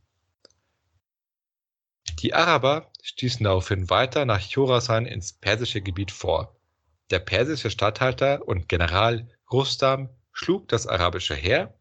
[2.18, 6.54] Die Araber stießen daraufhin weiter nach Chorasan ins persische Gebiet vor.
[7.08, 11.72] Der persische Statthalter und General Rustam schlug das arabische Heer,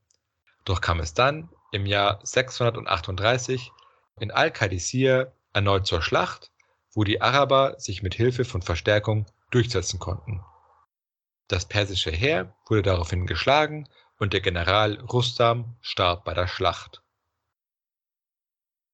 [0.64, 3.74] doch kam es dann im Jahr 638
[4.22, 6.50] in Al-Qadisir erneut zur Schlacht,
[6.94, 10.44] wo die Araber sich mit Hilfe von Verstärkung durchsetzen konnten.
[11.48, 17.02] Das persische Heer wurde daraufhin geschlagen und der General Rustam starb bei der Schlacht.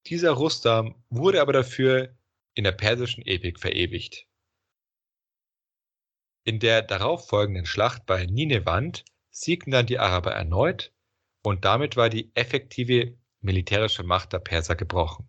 [0.08, 2.16] Dieser Rustam wurde aber dafür
[2.54, 4.28] in der persischen Epik verewigt.
[6.44, 10.94] In der darauffolgenden Schlacht bei Nineveh siegten dann die Araber erneut
[11.42, 15.28] und damit war die effektive militärische Macht der Perser gebrochen.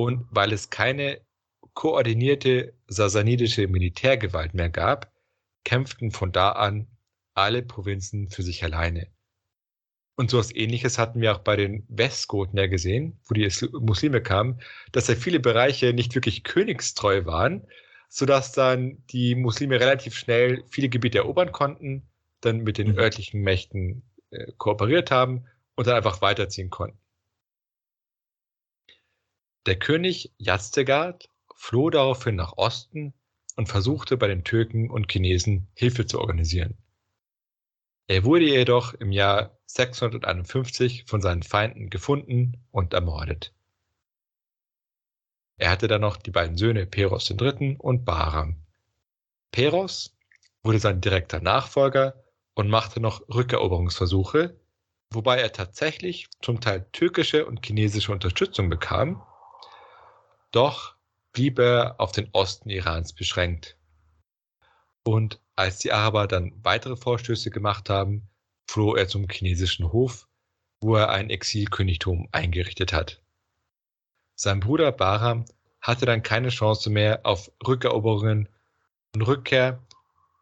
[0.00, 1.20] Und weil es keine
[1.74, 5.12] koordinierte sasanidische Militärgewalt mehr gab,
[5.62, 6.86] kämpften von da an
[7.34, 9.08] alle Provinzen für sich alleine.
[10.16, 13.46] Und so etwas ähnliches hatten wir auch bei den Westgoten ja gesehen, wo die
[13.78, 17.66] Muslime kamen, dass ja viele Bereiche nicht wirklich königstreu waren,
[18.08, 22.08] sodass dann die Muslime relativ schnell viele Gebiete erobern konnten,
[22.40, 22.98] dann mit den mhm.
[22.98, 25.44] örtlichen Mächten äh, kooperiert haben
[25.76, 26.98] und dann einfach weiterziehen konnten.
[29.66, 33.12] Der König Yazdegerd floh daraufhin nach Osten
[33.56, 36.78] und versuchte bei den Türken und Chinesen Hilfe zu organisieren.
[38.06, 43.52] Er wurde jedoch im Jahr 651 von seinen Feinden gefunden und ermordet.
[45.58, 47.76] Er hatte dann noch die beiden Söhne Peros III.
[47.78, 48.56] und Bahram.
[49.52, 50.16] Peros
[50.62, 54.58] wurde sein direkter Nachfolger und machte noch Rückeroberungsversuche,
[55.10, 59.22] wobei er tatsächlich zum Teil türkische und chinesische Unterstützung bekam,
[60.52, 60.96] doch
[61.32, 63.76] blieb er auf den Osten Irans beschränkt.
[65.04, 68.28] Und als die Araber dann weitere Vorstöße gemacht haben,
[68.68, 70.28] floh er zum chinesischen Hof,
[70.80, 73.22] wo er ein Exilkönigtum eingerichtet hat.
[74.34, 75.44] Sein Bruder Bahram
[75.80, 78.48] hatte dann keine Chance mehr auf Rückeroberungen
[79.14, 79.82] und Rückkehr,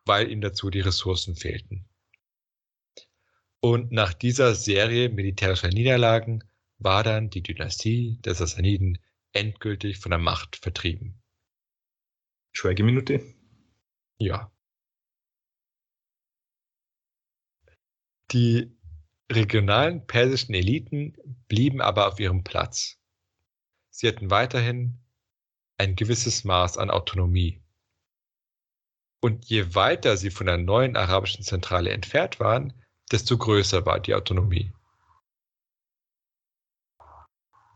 [0.04, 1.84] weil ihm dazu die Ressourcen fehlten.
[3.60, 6.44] Und nach dieser Serie militärischer Niederlagen
[6.78, 8.98] war dann die Dynastie der Sassaniden
[9.32, 11.22] endgültig von der Macht vertrieben.
[12.52, 13.22] Schweigeminute?
[14.18, 14.52] Ja.
[18.32, 18.76] Die
[19.30, 21.16] regionalen persischen Eliten
[21.48, 22.98] blieben aber auf ihrem Platz.
[23.90, 25.00] Sie hatten weiterhin
[25.78, 27.62] ein gewisses Maß an Autonomie.
[29.20, 32.72] Und je weiter sie von der neuen arabischen Zentrale entfernt waren,
[33.10, 34.72] desto größer war die Autonomie.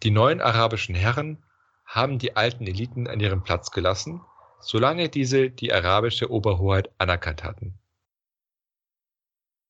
[0.03, 1.45] Die neuen arabischen Herren
[1.85, 4.21] haben die alten Eliten an ihrem Platz gelassen,
[4.61, 7.79] solange diese die arabische Oberhoheit anerkannt hatten.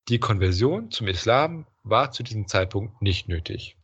[0.08, 3.76] Die Konversion zum Islam war zu diesem Zeitpunkt nicht nötig.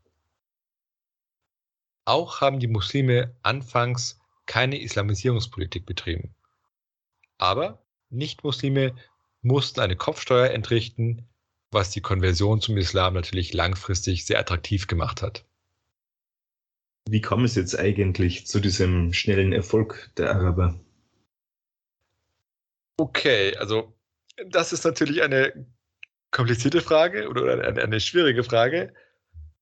[2.05, 6.35] Auch haben die Muslime anfangs keine Islamisierungspolitik betrieben.
[7.37, 8.97] Aber Nicht-Muslime
[9.43, 11.29] mussten eine Kopfsteuer entrichten,
[11.71, 15.45] was die Konversion zum Islam natürlich langfristig sehr attraktiv gemacht hat.
[17.11, 20.79] Wie kam es jetzt eigentlich zu diesem schnellen Erfolg der Araber?
[22.99, 23.97] Okay, also
[24.49, 25.67] das ist natürlich eine
[26.31, 28.93] komplizierte Frage oder eine, eine schwierige Frage.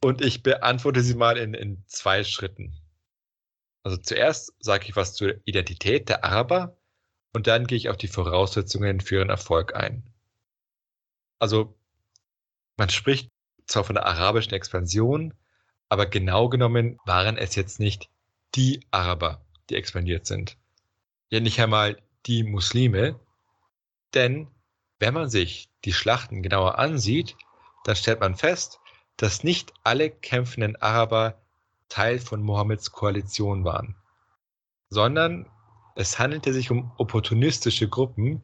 [0.03, 2.75] Und ich beantworte sie mal in, in zwei Schritten.
[3.85, 6.77] Also zuerst sage ich was zur Identität der Araber
[7.33, 10.03] und dann gehe ich auf die Voraussetzungen für ihren Erfolg ein.
[11.39, 11.79] Also
[12.77, 13.31] man spricht
[13.67, 15.33] zwar von der arabischen Expansion,
[15.89, 18.09] aber genau genommen waren es jetzt nicht
[18.55, 20.57] die Araber, die expandiert sind.
[21.31, 23.19] Ja, nicht einmal die Muslime,
[24.15, 24.49] denn
[24.99, 27.37] wenn man sich die Schlachten genauer ansieht,
[27.85, 28.81] dann stellt man fest,
[29.17, 31.41] dass nicht alle kämpfenden Araber
[31.89, 33.95] Teil von Mohammeds Koalition waren,
[34.91, 35.49] sondern
[35.95, 38.43] es handelte sich um opportunistische Gruppen,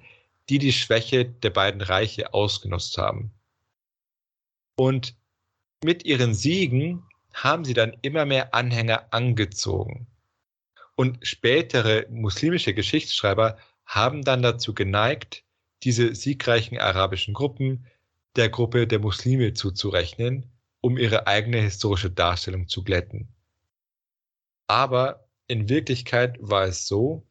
[0.48, 3.32] die die Schwäche der beiden Reiche ausgenutzt haben.
[4.76, 5.16] Und
[5.84, 10.06] mit ihren Siegen haben sie dann immer mehr Anhänger angezogen.
[10.94, 15.44] Und spätere muslimische Geschichtsschreiber haben dann dazu geneigt,
[15.82, 17.86] diese siegreichen arabischen Gruppen
[18.36, 23.28] der Gruppe der Muslime zuzurechnen, um ihre eigene historische Darstellung zu glätten.
[24.66, 27.26] Aber in Wirklichkeit war es so,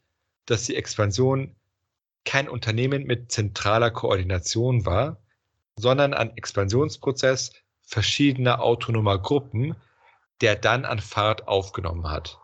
[0.46, 1.56] dass die Expansion
[2.24, 5.18] kein Unternehmen mit zentraler Koordination war,
[5.76, 9.76] sondern ein Expansionsprozess verschiedener autonomer Gruppen,
[10.42, 12.40] der dann an Fahrt aufgenommen hat.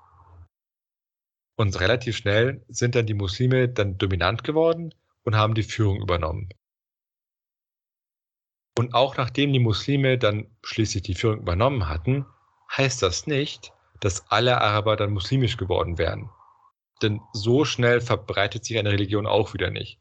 [1.56, 6.50] Und relativ schnell sind dann die Muslime dann dominant geworden und haben die Führung übernommen.
[8.78, 12.28] Und auch nachdem die Muslime dann schließlich die Führung übernommen hatten,
[12.76, 16.30] heißt das nicht, dass alle Araber dann muslimisch geworden wären.
[17.02, 20.00] Denn so schnell verbreitet sich eine Religion auch wieder nicht.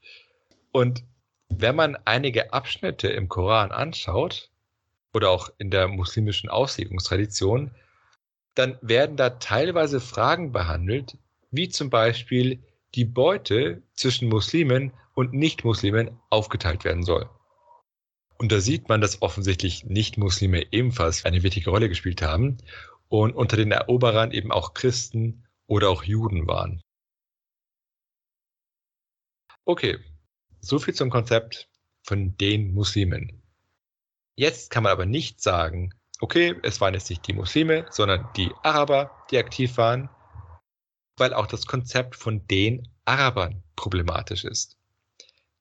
[0.73, 1.05] Und
[1.49, 4.51] wenn man einige Abschnitte im Koran anschaut,
[5.17, 7.71] oder auch in der muslimischen Auslegungstradition,
[8.57, 11.17] dann werden da teilweise Fragen behandelt,
[11.51, 12.63] wie zum Beispiel
[12.95, 17.29] die Beute zwischen Muslimen und Nicht-Muslimen aufgeteilt werden soll.
[18.39, 22.59] Und da sieht man, dass offensichtlich Nicht-Muslime ebenfalls eine wichtige Rolle gespielt haben
[23.09, 26.83] und unter den Eroberern eben auch Christen oder auch Juden waren.
[29.65, 29.99] Okay,
[30.61, 31.69] so viel zum Konzept
[32.03, 33.43] von den Muslimen.
[34.35, 38.53] Jetzt kann man aber nicht sagen, okay, es waren jetzt nicht die Muslime, sondern die
[38.63, 40.09] Araber, die aktiv waren,
[41.17, 44.77] weil auch das Konzept von den Arabern problematisch ist.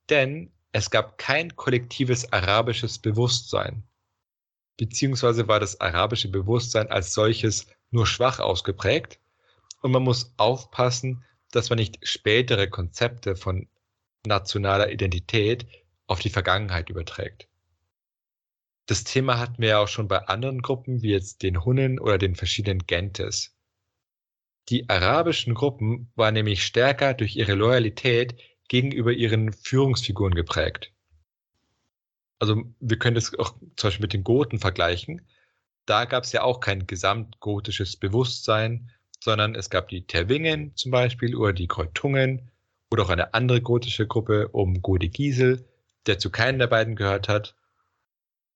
[0.10, 3.84] Denn es gab kein kollektives arabisches Bewusstsein,
[4.78, 9.20] beziehungsweise war das arabische Bewusstsein als solches nur schwach ausgeprägt
[9.82, 13.70] und man muss aufpassen, dass man nicht spätere Konzepte von
[14.26, 15.66] nationaler Identität
[16.08, 17.48] auf die Vergangenheit überträgt.
[18.88, 22.18] Das Thema hatten wir ja auch schon bei anderen Gruppen, wie jetzt den Hunnen oder
[22.18, 23.56] den verschiedenen Gentes.
[24.70, 30.92] Die arabischen Gruppen waren nämlich stärker durch ihre Loyalität gegenüber ihren Führungsfiguren geprägt.
[32.40, 35.22] Also wir können das auch zum Beispiel mit den Goten vergleichen.
[35.86, 41.36] Da gab es ja auch kein gesamtgotisches Bewusstsein, sondern es gab die Terwingen zum Beispiel
[41.36, 42.52] oder die Kreutungen
[42.92, 45.68] oder auch eine andere gotische Gruppe um Gode Giesel,
[46.08, 47.56] der zu keinen der beiden gehört hat.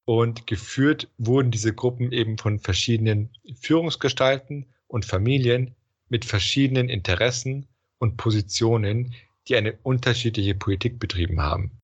[0.09, 3.29] Und geführt wurden diese Gruppen eben von verschiedenen
[3.61, 5.75] Führungsgestalten und Familien
[6.07, 7.67] mit verschiedenen Interessen
[7.99, 9.13] und Positionen,
[9.47, 11.79] die eine unterschiedliche Politik betrieben haben.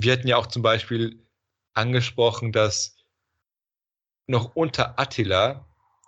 [0.00, 1.18] Wir hatten ja auch zum Beispiel
[1.74, 2.96] angesprochen, dass
[4.28, 5.66] noch unter Attila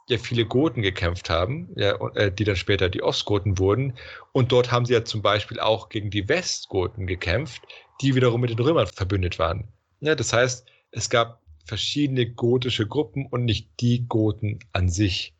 [0.09, 3.99] ja viele Goten gekämpft haben, ja, äh, die dann später die Ostgoten wurden.
[4.31, 7.63] Und dort haben sie ja zum Beispiel auch gegen die Westgoten gekämpft,
[8.01, 9.73] die wiederum mit den Römern verbündet waren.
[10.01, 15.35] Ja, das heißt, es gab verschiedene gotische Gruppen und nicht die Goten an sich.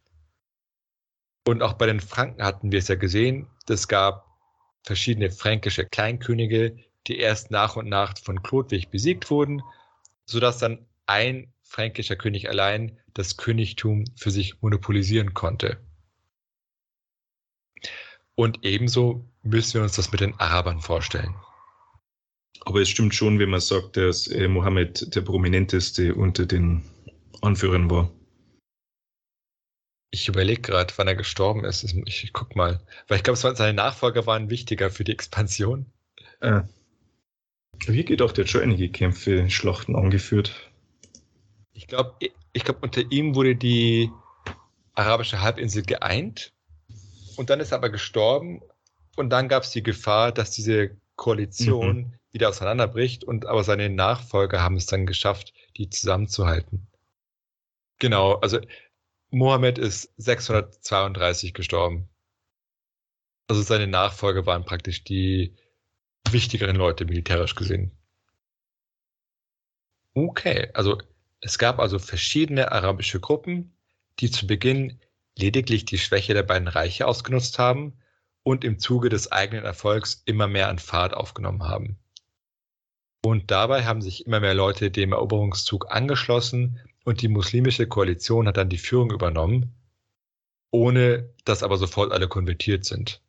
[1.47, 4.27] Und auch bei den Franken hatten wir es ja gesehen, es gab
[4.83, 9.63] verschiedene fränkische Kleinkönige, die erst nach und nach von Chlodwig besiegt wurden,
[10.27, 15.79] sodass dann ein fränkischer König allein das Königtum für sich monopolisieren konnte.
[18.35, 21.35] Und ebenso müssen wir uns das mit den Arabern vorstellen.
[22.65, 26.83] Aber es stimmt schon, wenn man sagt, dass äh, Mohammed der prominenteste unter den
[27.41, 28.11] Anführern war.
[30.11, 31.85] Ich überlege gerade, wann er gestorben ist.
[31.85, 32.81] Ich, ich guck mal.
[33.07, 35.87] Weil ich glaube, seine Nachfolger waren wichtiger für die Expansion.
[36.41, 36.63] Äh.
[37.87, 40.71] Hier geht auch der schon einige Kämpfe, Schlachten angeführt.
[41.73, 42.15] Ich glaube,
[42.53, 44.11] ich glaube, unter ihm wurde die
[44.95, 46.53] arabische Halbinsel geeint
[47.37, 48.61] und dann ist er aber gestorben
[49.17, 52.13] und dann gab es die Gefahr, dass diese Koalition mhm.
[52.31, 56.87] wieder auseinanderbricht und aber seine Nachfolger haben es dann geschafft, die zusammenzuhalten.
[57.99, 58.61] Genau, also
[59.31, 62.09] Mohammed ist 632 gestorben.
[63.49, 65.55] Also seine Nachfolger waren praktisch die
[66.31, 67.93] wichtigeren Leute militärisch gesehen.
[70.15, 70.99] Okay, also
[71.41, 73.77] es gab also verschiedene arabische Gruppen,
[74.21, 75.01] die zu Beginn
[75.37, 77.99] lediglich die Schwäche der beiden Reiche ausgenutzt haben
[78.49, 81.99] und im Zuge des eigenen Erfolgs immer mehr an Fahrt aufgenommen haben.
[83.23, 88.57] Und dabei haben sich immer mehr Leute dem Eroberungszug angeschlossen und die muslimische Koalition hat
[88.57, 89.75] dann die Führung übernommen,
[90.71, 93.21] ohne dass aber sofort alle konvertiert sind.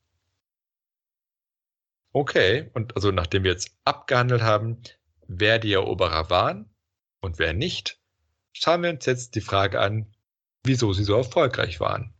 [2.14, 4.78] Okay, und also nachdem wir jetzt abgehandelt haben,
[5.28, 6.70] wer die Eroberer waren
[7.20, 8.00] und wer nicht,
[8.54, 10.16] schauen wir uns jetzt die Frage an,
[10.64, 12.14] wieso sie so erfolgreich waren.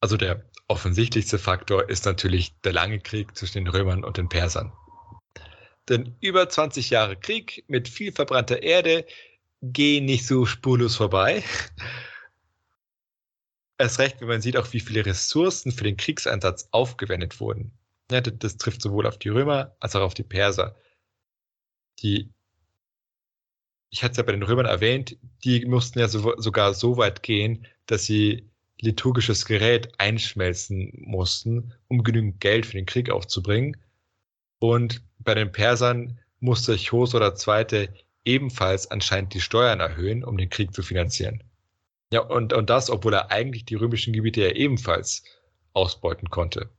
[0.00, 4.72] Also der offensichtlichste Faktor ist natürlich der lange Krieg zwischen den Römern und den Persern.
[5.88, 9.06] Denn über 20 Jahre Krieg mit viel verbrannter Erde
[9.62, 11.42] gehen nicht so spurlos vorbei.
[13.78, 17.72] Erst recht, wenn man sieht auch, wie viele Ressourcen für den Kriegseinsatz aufgewendet wurden.
[18.10, 20.76] Ja, das, trifft sowohl auf die Römer als auch auf die Perser.
[22.00, 22.32] Die
[23.90, 27.22] ich hatte es ja bei den Römern erwähnt, die mussten ja so, sogar so weit
[27.22, 28.50] gehen, dass sie
[28.80, 33.76] liturgisches Gerät einschmelzen mussten, um genügend Geld für den Krieg aufzubringen.
[34.58, 37.88] Und bei den Persern musste Chosor II.
[38.24, 41.42] ebenfalls anscheinend die Steuern erhöhen, um den Krieg zu finanzieren.
[42.12, 45.24] Ja, und, und das, obwohl er eigentlich die römischen Gebiete ja ebenfalls
[45.72, 46.70] ausbeuten konnte.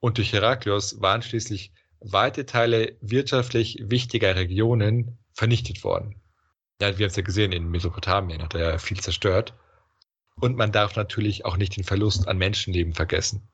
[0.00, 6.20] Und durch Heraklios waren schließlich weite Teile wirtschaftlich wichtiger Regionen vernichtet worden.
[6.80, 9.54] Ja, wir haben es ja gesehen, in Mesopotamien hat er viel zerstört.
[10.40, 13.48] Und man darf natürlich auch nicht den Verlust an Menschenleben vergessen.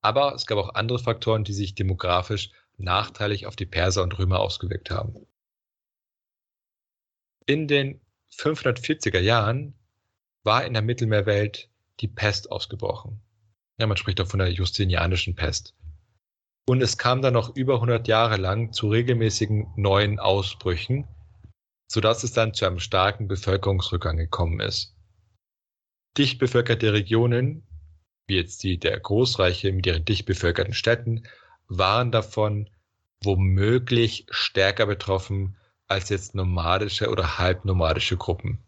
[0.00, 4.40] Aber es gab auch andere Faktoren, die sich demografisch nachteilig auf die Perser und Römer
[4.40, 5.26] ausgewirkt haben.
[7.46, 8.00] In den
[8.32, 9.74] 540er Jahren
[10.42, 11.68] war in der Mittelmeerwelt
[12.00, 13.20] die Pest ausgebrochen.
[13.78, 15.74] Ja, man spricht auch von der Justinianischen Pest.
[16.66, 21.06] Und es kam dann noch über 100 Jahre lang zu regelmäßigen neuen Ausbrüchen,
[21.94, 24.96] sodass es dann zu einem starken Bevölkerungsrückgang gekommen ist.
[26.18, 27.64] Dicht bevölkerte Regionen,
[28.26, 31.22] wie jetzt die der Großreiche mit ihren dicht bevölkerten Städten,
[31.68, 32.68] waren davon
[33.22, 38.58] womöglich stärker betroffen als jetzt nomadische oder halbnomadische Gruppen.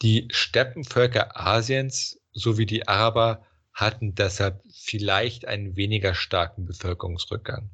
[0.00, 7.68] Die Steppenvölker Asiens sowie die Araber hatten deshalb vielleicht einen weniger starken Bevölkerungsrückgang.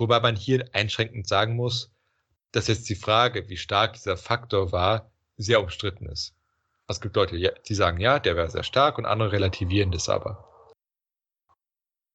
[0.00, 1.92] Wobei man hier einschränkend sagen muss,
[2.52, 6.34] dass jetzt die Frage, wie stark dieser Faktor war, sehr umstritten ist.
[6.88, 7.36] Es gibt Leute,
[7.68, 10.72] die sagen, ja, der wäre sehr stark und andere relativieren das aber.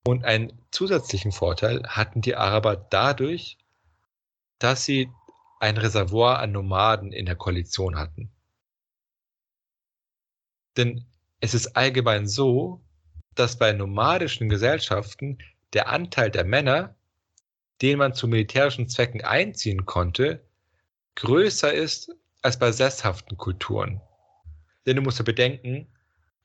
[0.03, 3.59] Und einen zusätzlichen Vorteil hatten die Araber dadurch,
[4.57, 5.11] dass sie
[5.59, 8.31] ein Reservoir an Nomaden in der Koalition hatten.
[10.75, 11.05] Denn
[11.39, 12.83] es ist allgemein so,
[13.35, 15.37] dass bei nomadischen Gesellschaften
[15.73, 16.95] der Anteil der Männer,
[17.81, 20.41] den man zu militärischen Zwecken einziehen konnte,
[21.15, 22.11] größer ist
[22.41, 24.01] als bei sesshaften Kulturen.
[24.85, 25.87] Denn du musst ja bedenken,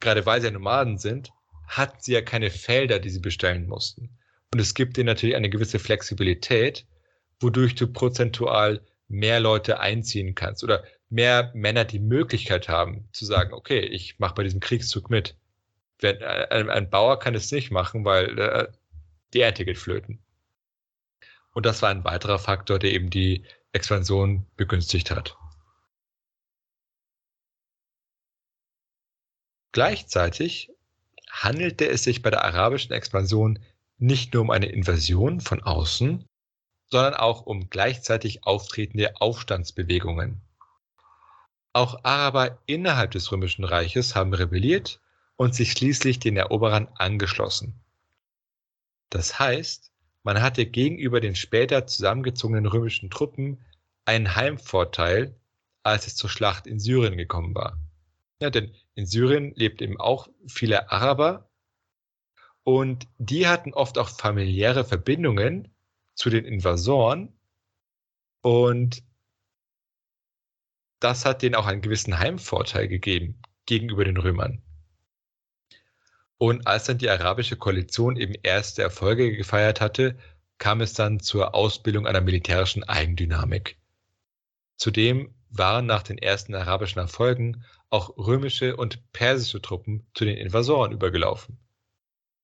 [0.01, 1.31] gerade weil sie ja Nomaden sind,
[1.66, 4.11] hatten sie ja keine Felder, die sie bestellen mussten.
[4.53, 6.87] Und es gibt ihnen natürlich eine gewisse Flexibilität,
[7.39, 13.53] wodurch du prozentual mehr Leute einziehen kannst oder mehr Männer die Möglichkeit haben zu sagen,
[13.53, 15.37] okay, ich mache bei diesem Kriegszug mit.
[16.03, 18.68] Ein, ein, Bauer kann es nicht machen, weil äh,
[19.35, 20.20] die Ernte geht flöten.
[21.61, 25.36] Und das war ein weiterer Faktor, der eben die Expansion begünstigt hat.
[29.72, 30.70] Gleichzeitig
[31.28, 33.58] handelte es sich bei der arabischen Expansion
[33.98, 36.24] nicht nur um eine Invasion von außen,
[36.86, 40.40] sondern auch um gleichzeitig auftretende Aufstandsbewegungen.
[41.74, 45.02] Auch Araber innerhalb des Römischen Reiches haben rebelliert
[45.36, 47.78] und sich schließlich den Eroberern angeschlossen.
[49.11, 49.89] Das heißt,
[50.23, 53.64] man hatte gegenüber den später zusammengezogenen römischen Truppen
[54.05, 55.39] einen Heimvorteil,
[55.83, 57.79] als es zur Schlacht in Syrien gekommen war.
[58.41, 61.51] Ja, denn in Syrien lebt eben auch viele Araber
[62.64, 65.75] und die hatten oft auch familiäre Verbindungen
[66.14, 67.39] zu den Invasoren
[68.43, 69.03] und
[71.01, 74.62] das hat denen auch einen gewissen Heimvorteil gegeben gegenüber den Römern.
[76.43, 80.16] Und als dann die arabische Koalition eben erste Erfolge gefeiert hatte,
[80.57, 83.78] kam es dann zur Ausbildung einer militärischen Eigendynamik.
[84.78, 90.93] Zudem waren nach den ersten arabischen Erfolgen auch römische und persische Truppen zu den Invasoren
[90.93, 91.59] übergelaufen.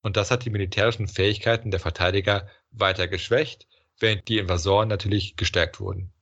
[0.03, 3.67] Und das hat die militärischen Fähigkeiten der Verteidiger weiter geschwächt,
[3.97, 6.13] während die Invasoren natürlich gestärkt wurden.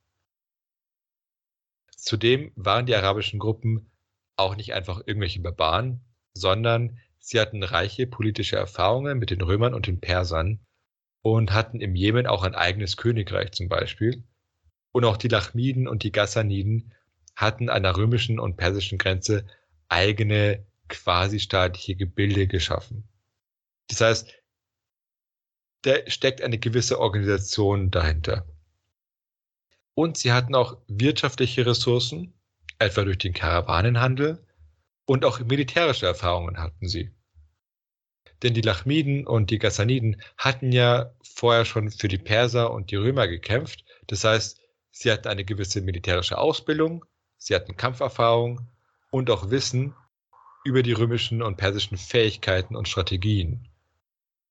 [1.94, 3.90] Zudem waren die arabischen Gruppen
[4.36, 6.00] auch nicht einfach irgendwelche Barbaren,
[6.32, 10.60] sondern sie hatten reiche politische Erfahrungen mit den Römern und den Persern
[11.22, 14.22] und hatten im Jemen auch ein eigenes Königreich zum Beispiel.
[14.92, 16.92] Und auch die Lachmiden und die Gassaniden
[17.34, 19.44] hatten an der römischen und persischen Grenze
[19.88, 23.08] eigene quasi staatliche Gebilde geschaffen.
[23.88, 24.32] Das heißt,
[25.82, 28.46] da steckt eine gewisse Organisation dahinter.
[29.94, 32.34] Und sie hatten auch wirtschaftliche Ressourcen,
[32.78, 34.46] etwa durch den Karawanenhandel,
[35.06, 37.15] und auch militärische Erfahrungen hatten sie.
[38.42, 42.96] Denn die Lachmiden und die Gassaniden hatten ja vorher schon für die Perser und die
[42.96, 43.84] Römer gekämpft.
[44.06, 44.60] Das heißt,
[44.90, 47.04] sie hatten eine gewisse militärische Ausbildung,
[47.38, 48.68] sie hatten Kampferfahrung
[49.10, 49.94] und auch Wissen
[50.64, 53.68] über die römischen und persischen Fähigkeiten und Strategien.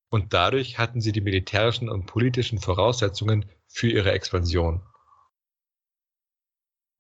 [0.10, 4.82] Und dadurch hatten sie die militärischen und politischen Voraussetzungen für ihre Expansion.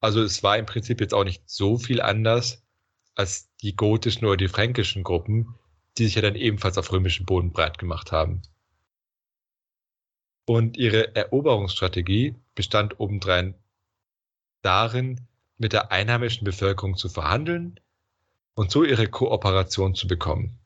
[0.01, 2.63] Also es war im Prinzip jetzt auch nicht so viel anders
[3.15, 5.55] als die gotischen oder die fränkischen Gruppen,
[5.97, 8.41] die sich ja dann ebenfalls auf römischem Boden breit gemacht haben.
[10.45, 13.55] Und ihre Eroberungsstrategie bestand obendrein
[14.61, 15.27] darin,
[15.57, 17.79] mit der einheimischen Bevölkerung zu verhandeln
[18.55, 20.59] und so ihre Kooperation zu bekommen.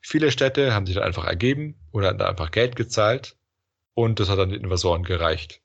[0.00, 3.36] Viele Städte haben sich dann einfach ergeben oder dann einfach Geld gezahlt
[3.94, 5.62] und das hat dann den Invasoren gereicht.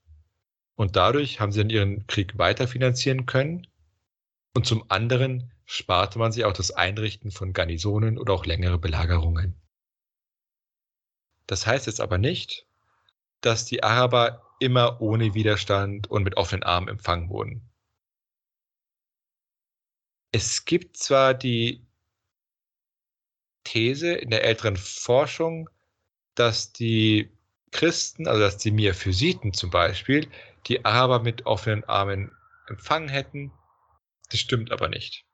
[0.76, 3.68] Und dadurch haben sie dann ihren Krieg weiterfinanzieren können.
[4.54, 9.56] Und zum anderen sparte man sich auch das Einrichten von Garnisonen oder auch längere Belagerungen.
[11.48, 12.66] Das heißt jetzt aber nicht,
[13.42, 17.70] dass die Araber immer ohne Widerstand und mit offenen Armen empfangen wurden.
[20.32, 21.86] Es gibt zwar die
[23.64, 25.70] These in der älteren Forschung,
[26.36, 27.32] dass die
[27.72, 30.30] Christen, also dass die Miaphysiten zum Beispiel,
[30.68, 32.32] die Araber mit offenen Armen
[32.68, 33.52] empfangen hätten.
[34.32, 35.26] Das stimmt aber nicht.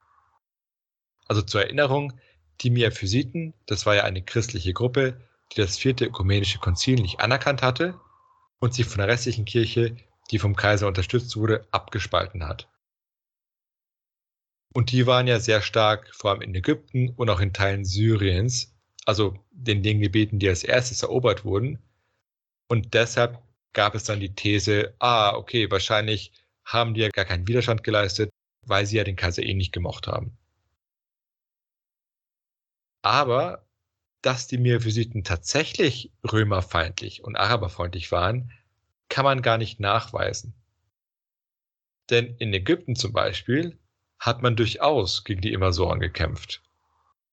[1.27, 2.19] Also zur Erinnerung,
[2.61, 5.21] Die Miaphysiten, das war ja eine christliche Gruppe,
[5.53, 7.99] die das vierte ökumenische Konzil nicht anerkannt hatte
[8.59, 9.95] und sich von der restlichen Kirche,
[10.31, 12.67] die vom Kaiser unterstützt wurde, abgespalten hat.
[14.73, 18.75] Und die waren ja sehr stark, vor allem in Ägypten und auch in Teilen Syriens,
[19.05, 19.35] also
[19.65, 21.79] in den Gebieten, die als erstes erobert wurden.
[22.69, 23.41] Und deshalb
[23.73, 26.31] gab es dann die These, ah, okay, wahrscheinlich
[26.65, 28.29] haben die ja gar keinen Widerstand geleistet,
[28.67, 30.37] weil sie ja den Kaiser eh nicht gemocht haben.
[33.01, 33.65] Aber
[34.21, 38.51] dass die Miaphysiten tatsächlich römerfeindlich und araberfreundlich waren,
[39.09, 40.53] kann man gar nicht nachweisen.
[42.09, 43.77] Denn in Ägypten zum Beispiel
[44.19, 46.61] hat man durchaus gegen die Invasoren gekämpft.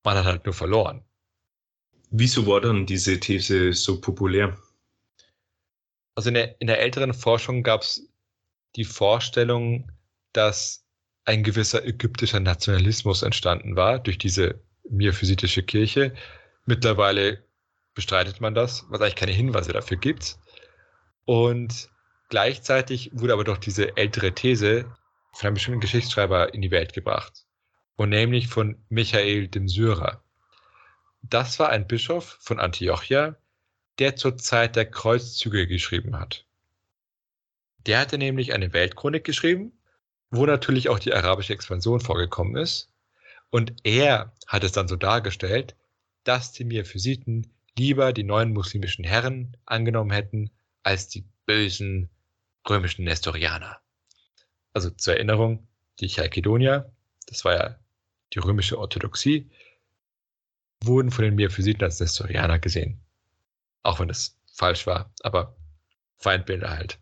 [0.05, 1.05] Man hat halt nur verloren.
[2.11, 4.57] Wieso war dann diese These so populär?
[6.14, 8.09] Also in der, in der älteren Forschung gab es
[8.76, 9.91] die Vorstellung,
[10.32, 10.84] dass
[11.24, 16.14] ein gewisser ägyptischer Nationalismus entstanden war durch diese miaphysitische Kirche.
[16.66, 17.42] Mittlerweile
[17.94, 20.38] bestreitet man das, was eigentlich keine Hinweise dafür gibt.
[21.24, 21.88] Und
[22.28, 24.84] gleichzeitig wurde aber doch diese ältere These
[25.32, 27.44] von einem bestimmten Geschichtsschreiber in die Welt gebracht.
[27.96, 30.22] Und nämlich von Michael dem Syrer.
[31.22, 33.36] Das war ein Bischof von Antiochia,
[33.98, 36.44] der zur Zeit der Kreuzzüge geschrieben hat.
[37.86, 39.72] Der hatte nämlich eine Weltchronik geschrieben,
[40.37, 42.91] wo natürlich auch die arabische Expansion vorgekommen ist.
[43.51, 45.76] Und er hat es dann so dargestellt,
[46.24, 50.51] dass die Miaphysiten lieber die neuen muslimischen Herren angenommen hätten
[50.82, 52.11] als die bösen
[52.68, 53.78] römischen Nestorianer.
[54.72, 55.68] Also zur Erinnerung,
[56.01, 56.93] die Chalkedonier,
[57.26, 57.78] das war ja
[58.32, 59.51] die römische Orthodoxie,
[60.82, 63.01] wurden von den Miaphysiten als Nestorianer gesehen.
[63.82, 65.57] Auch wenn es falsch war, aber
[66.16, 66.99] Feindbilder halt.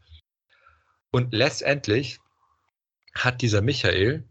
[1.11, 2.19] Und letztendlich
[3.15, 4.29] hat dieser Michael,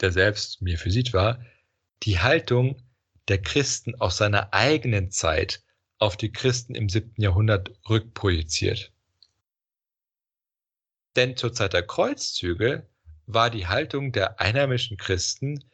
[0.00, 1.44] der selbst Miaphysit war,
[2.02, 2.82] die Haltung
[3.28, 5.62] der Christen aus seiner eigenen Zeit
[5.98, 8.92] auf die Christen im siebten Jahrhundert rückprojiziert.
[11.14, 12.88] Denn zur Zeit der Kreuzzüge
[13.26, 15.64] war die Haltung der einheimischen Christen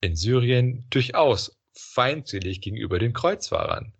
[0.00, 3.92] in Syrien durchaus feindselig gegenüber den Kreuzfahrern.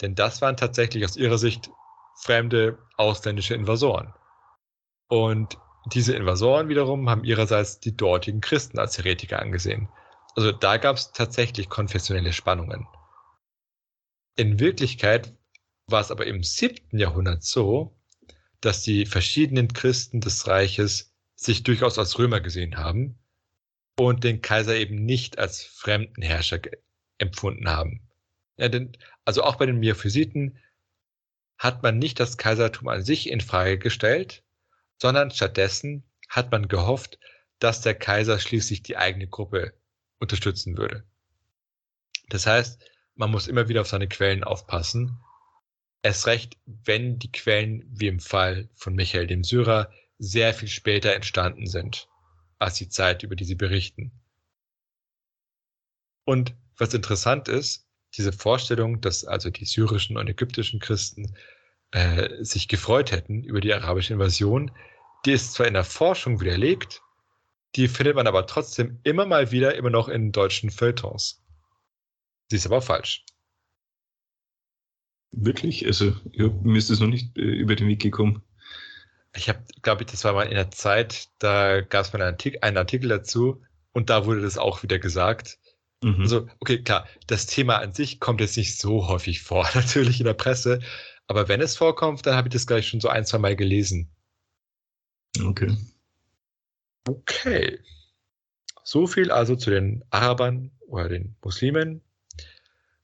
[0.00, 1.70] Denn das waren tatsächlich aus ihrer Sicht
[2.16, 4.12] fremde ausländische Invasoren.
[5.08, 5.58] Und
[5.92, 9.88] diese Invasoren wiederum haben ihrerseits die dortigen Christen als Heretiker angesehen.
[10.34, 12.86] Also da gab es tatsächlich konfessionelle Spannungen.
[14.36, 15.34] In Wirklichkeit
[15.86, 17.96] war es aber im siebten Jahrhundert so,
[18.60, 23.18] dass die verschiedenen Christen des Reiches sich durchaus als Römer gesehen haben
[23.98, 26.60] und den Kaiser eben nicht als fremden Herrscher
[27.18, 28.08] empfunden haben.
[28.56, 30.58] Ja, denn, also auch bei den Miaphysiten
[31.58, 34.42] hat man nicht das Kaisertum an sich in Frage gestellt,
[34.98, 37.18] sondern stattdessen hat man gehofft,
[37.58, 39.74] dass der Kaiser schließlich die eigene Gruppe
[40.18, 41.04] unterstützen würde.
[42.28, 42.82] Das heißt,
[43.14, 45.18] man muss immer wieder auf seine Quellen aufpassen.
[46.02, 51.14] Es recht, wenn die Quellen, wie im Fall von Michael dem Syrer, sehr viel später
[51.14, 52.08] entstanden sind,
[52.58, 54.12] als die Zeit, über die sie berichten.
[56.24, 57.86] Und was interessant ist,
[58.16, 61.36] diese Vorstellung, dass also die syrischen und ägyptischen Christen
[61.94, 64.72] äh, sich gefreut hätten über die arabische Invasion,
[65.24, 67.02] die ist zwar in der Forschung widerlegt,
[67.76, 71.40] die findet man aber trotzdem immer mal wieder immer noch in deutschen Feuilletons.
[72.48, 73.24] Sie ist aber falsch.
[75.30, 75.86] Wirklich?
[75.86, 78.42] Also, ja, mir ist das noch nicht äh, über den Weg gekommen.
[79.36, 82.32] Ich habe, glaube ich, das war mal in der Zeit, da gab es mal einen
[82.32, 85.58] Artikel, einen Artikel dazu und da wurde das auch wieder gesagt.
[86.02, 86.20] Mhm.
[86.20, 90.26] Also, okay, klar, das Thema an sich kommt jetzt nicht so häufig vor, natürlich in
[90.26, 90.80] der Presse,
[91.26, 94.10] aber wenn es vorkommt, dann habe ich das gleich schon so ein, zwei Mal gelesen.
[95.42, 95.76] Okay.
[97.08, 97.80] Okay.
[98.82, 102.02] So viel also zu den Arabern oder den Muslimen.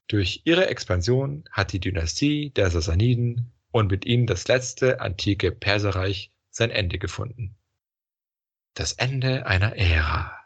[0.07, 6.31] Durch ihre Expansion hat die Dynastie der Sassaniden und mit ihnen das letzte antike Perserreich
[6.49, 7.55] sein Ende gefunden.
[8.73, 10.37] Das Ende einer Ära.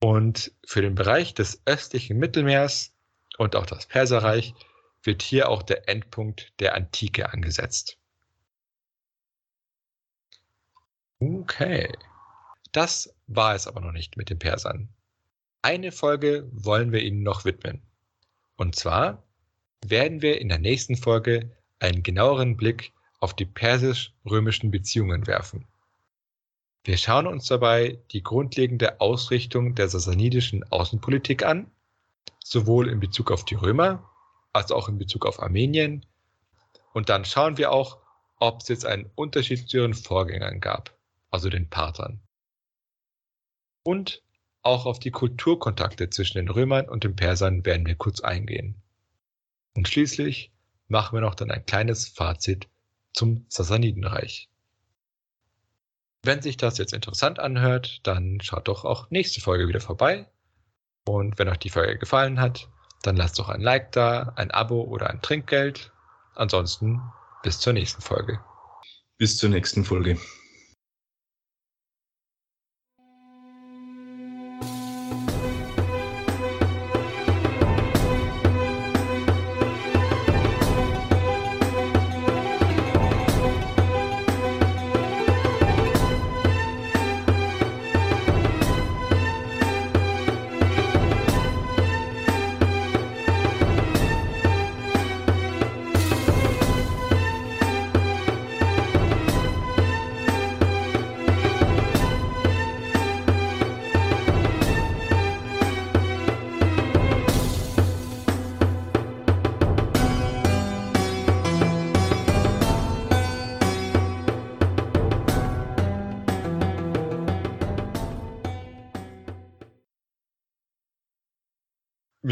[0.00, 2.94] Und für den Bereich des östlichen Mittelmeers
[3.38, 4.54] und auch das Perserreich
[5.04, 7.98] wird hier auch der Endpunkt der Antike angesetzt.
[11.20, 11.92] Okay.
[12.72, 14.88] Das war es aber noch nicht mit den Persern.
[15.62, 17.82] Eine Folge wollen wir ihnen noch widmen.
[18.56, 19.22] Und zwar
[19.86, 25.66] werden wir in der nächsten Folge einen genaueren Blick auf die persisch-römischen Beziehungen werfen.
[26.84, 31.70] Wir schauen uns dabei die grundlegende Ausrichtung der sassanidischen Außenpolitik an,
[32.44, 34.10] sowohl in Bezug auf die Römer
[34.54, 36.06] als auch in Bezug auf Armenien.
[36.94, 37.98] Und dann schauen wir auch,
[38.38, 40.94] ob es jetzt einen Unterschied zu ihren Vorgängern gab
[41.34, 42.20] also den Parthern.
[43.82, 44.22] Und
[44.62, 48.80] auch auf die Kulturkontakte zwischen den Römern und den Persern werden wir kurz eingehen.
[49.74, 50.52] Und schließlich
[50.86, 52.68] machen wir noch dann ein kleines Fazit
[53.12, 54.48] zum Sassanidenreich.
[56.22, 60.30] Wenn sich das jetzt interessant anhört, dann schaut doch auch nächste Folge wieder vorbei.
[61.04, 62.70] Und wenn euch die Folge gefallen hat,
[63.06, 65.92] dann lasst doch ein Like da, ein Abo oder ein Trinkgeld.
[66.34, 67.00] Ansonsten
[67.42, 68.40] bis zur nächsten Folge.
[69.18, 70.18] Bis zur nächsten Folge.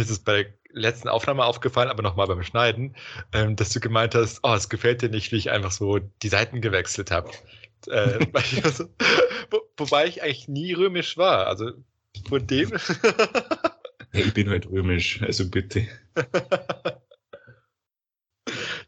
[0.03, 2.97] Mir ist es bei der letzten Aufnahme aufgefallen, aber nochmal beim Schneiden,
[3.33, 6.29] ähm, dass du gemeint hast, oh, es gefällt dir nicht, wie ich einfach so die
[6.29, 7.31] Seiten gewechselt habe.
[7.87, 8.27] Äh,
[8.65, 8.89] also,
[9.51, 11.47] wo, wobei ich eigentlich nie römisch war.
[11.47, 11.73] Also
[12.29, 12.71] von dem.
[14.13, 15.87] hey, ich bin halt römisch, also bitte.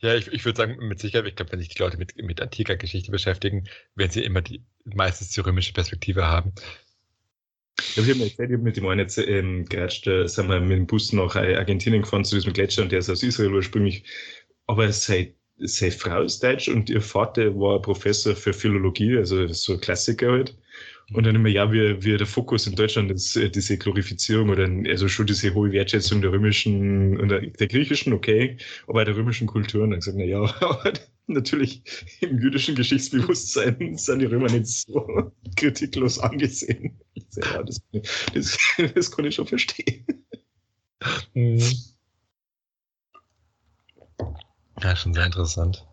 [0.01, 2.41] ja, ich, ich würde sagen, mit Sicherheit, ich glaube, wenn sich die Leute mit, mit
[2.41, 6.53] antiker Geschichte beschäftigen, werden sie immer die meistens die römische Perspektive haben.
[7.79, 10.61] Ich habe mir erzählt, ich habe mit dem einen jetzt ähm, geratscht, da sind wir
[10.61, 14.05] mit dem Bus nach Argentinien gefahren zu diesem Gletscher und der ist aus Israel ursprünglich.
[14.67, 19.75] Aber seine, seine Frau ist deutsch und ihr Vater war Professor für Philologie, also so
[19.75, 20.57] ein Klassiker halt.
[21.13, 24.69] Und dann immer, ja, wie, wie der Fokus in Deutschland ist, äh, diese Glorifizierung oder
[24.89, 28.57] also schon diese hohe Wertschätzung der römischen und der, der griechischen, okay,
[28.87, 29.85] aber der römischen Kultur.
[29.85, 30.43] Und dann gesagt, na ja,
[31.27, 31.83] natürlich
[32.21, 36.99] im jüdischen Geschichtsbewusstsein sind die Römer nicht so kritiklos angesehen.
[37.37, 37.81] Ja, das,
[38.33, 38.59] das,
[38.95, 40.05] das kann ich schon verstehen.
[41.35, 41.63] Mhm.
[44.83, 45.87] Ja, schon sehr interessant.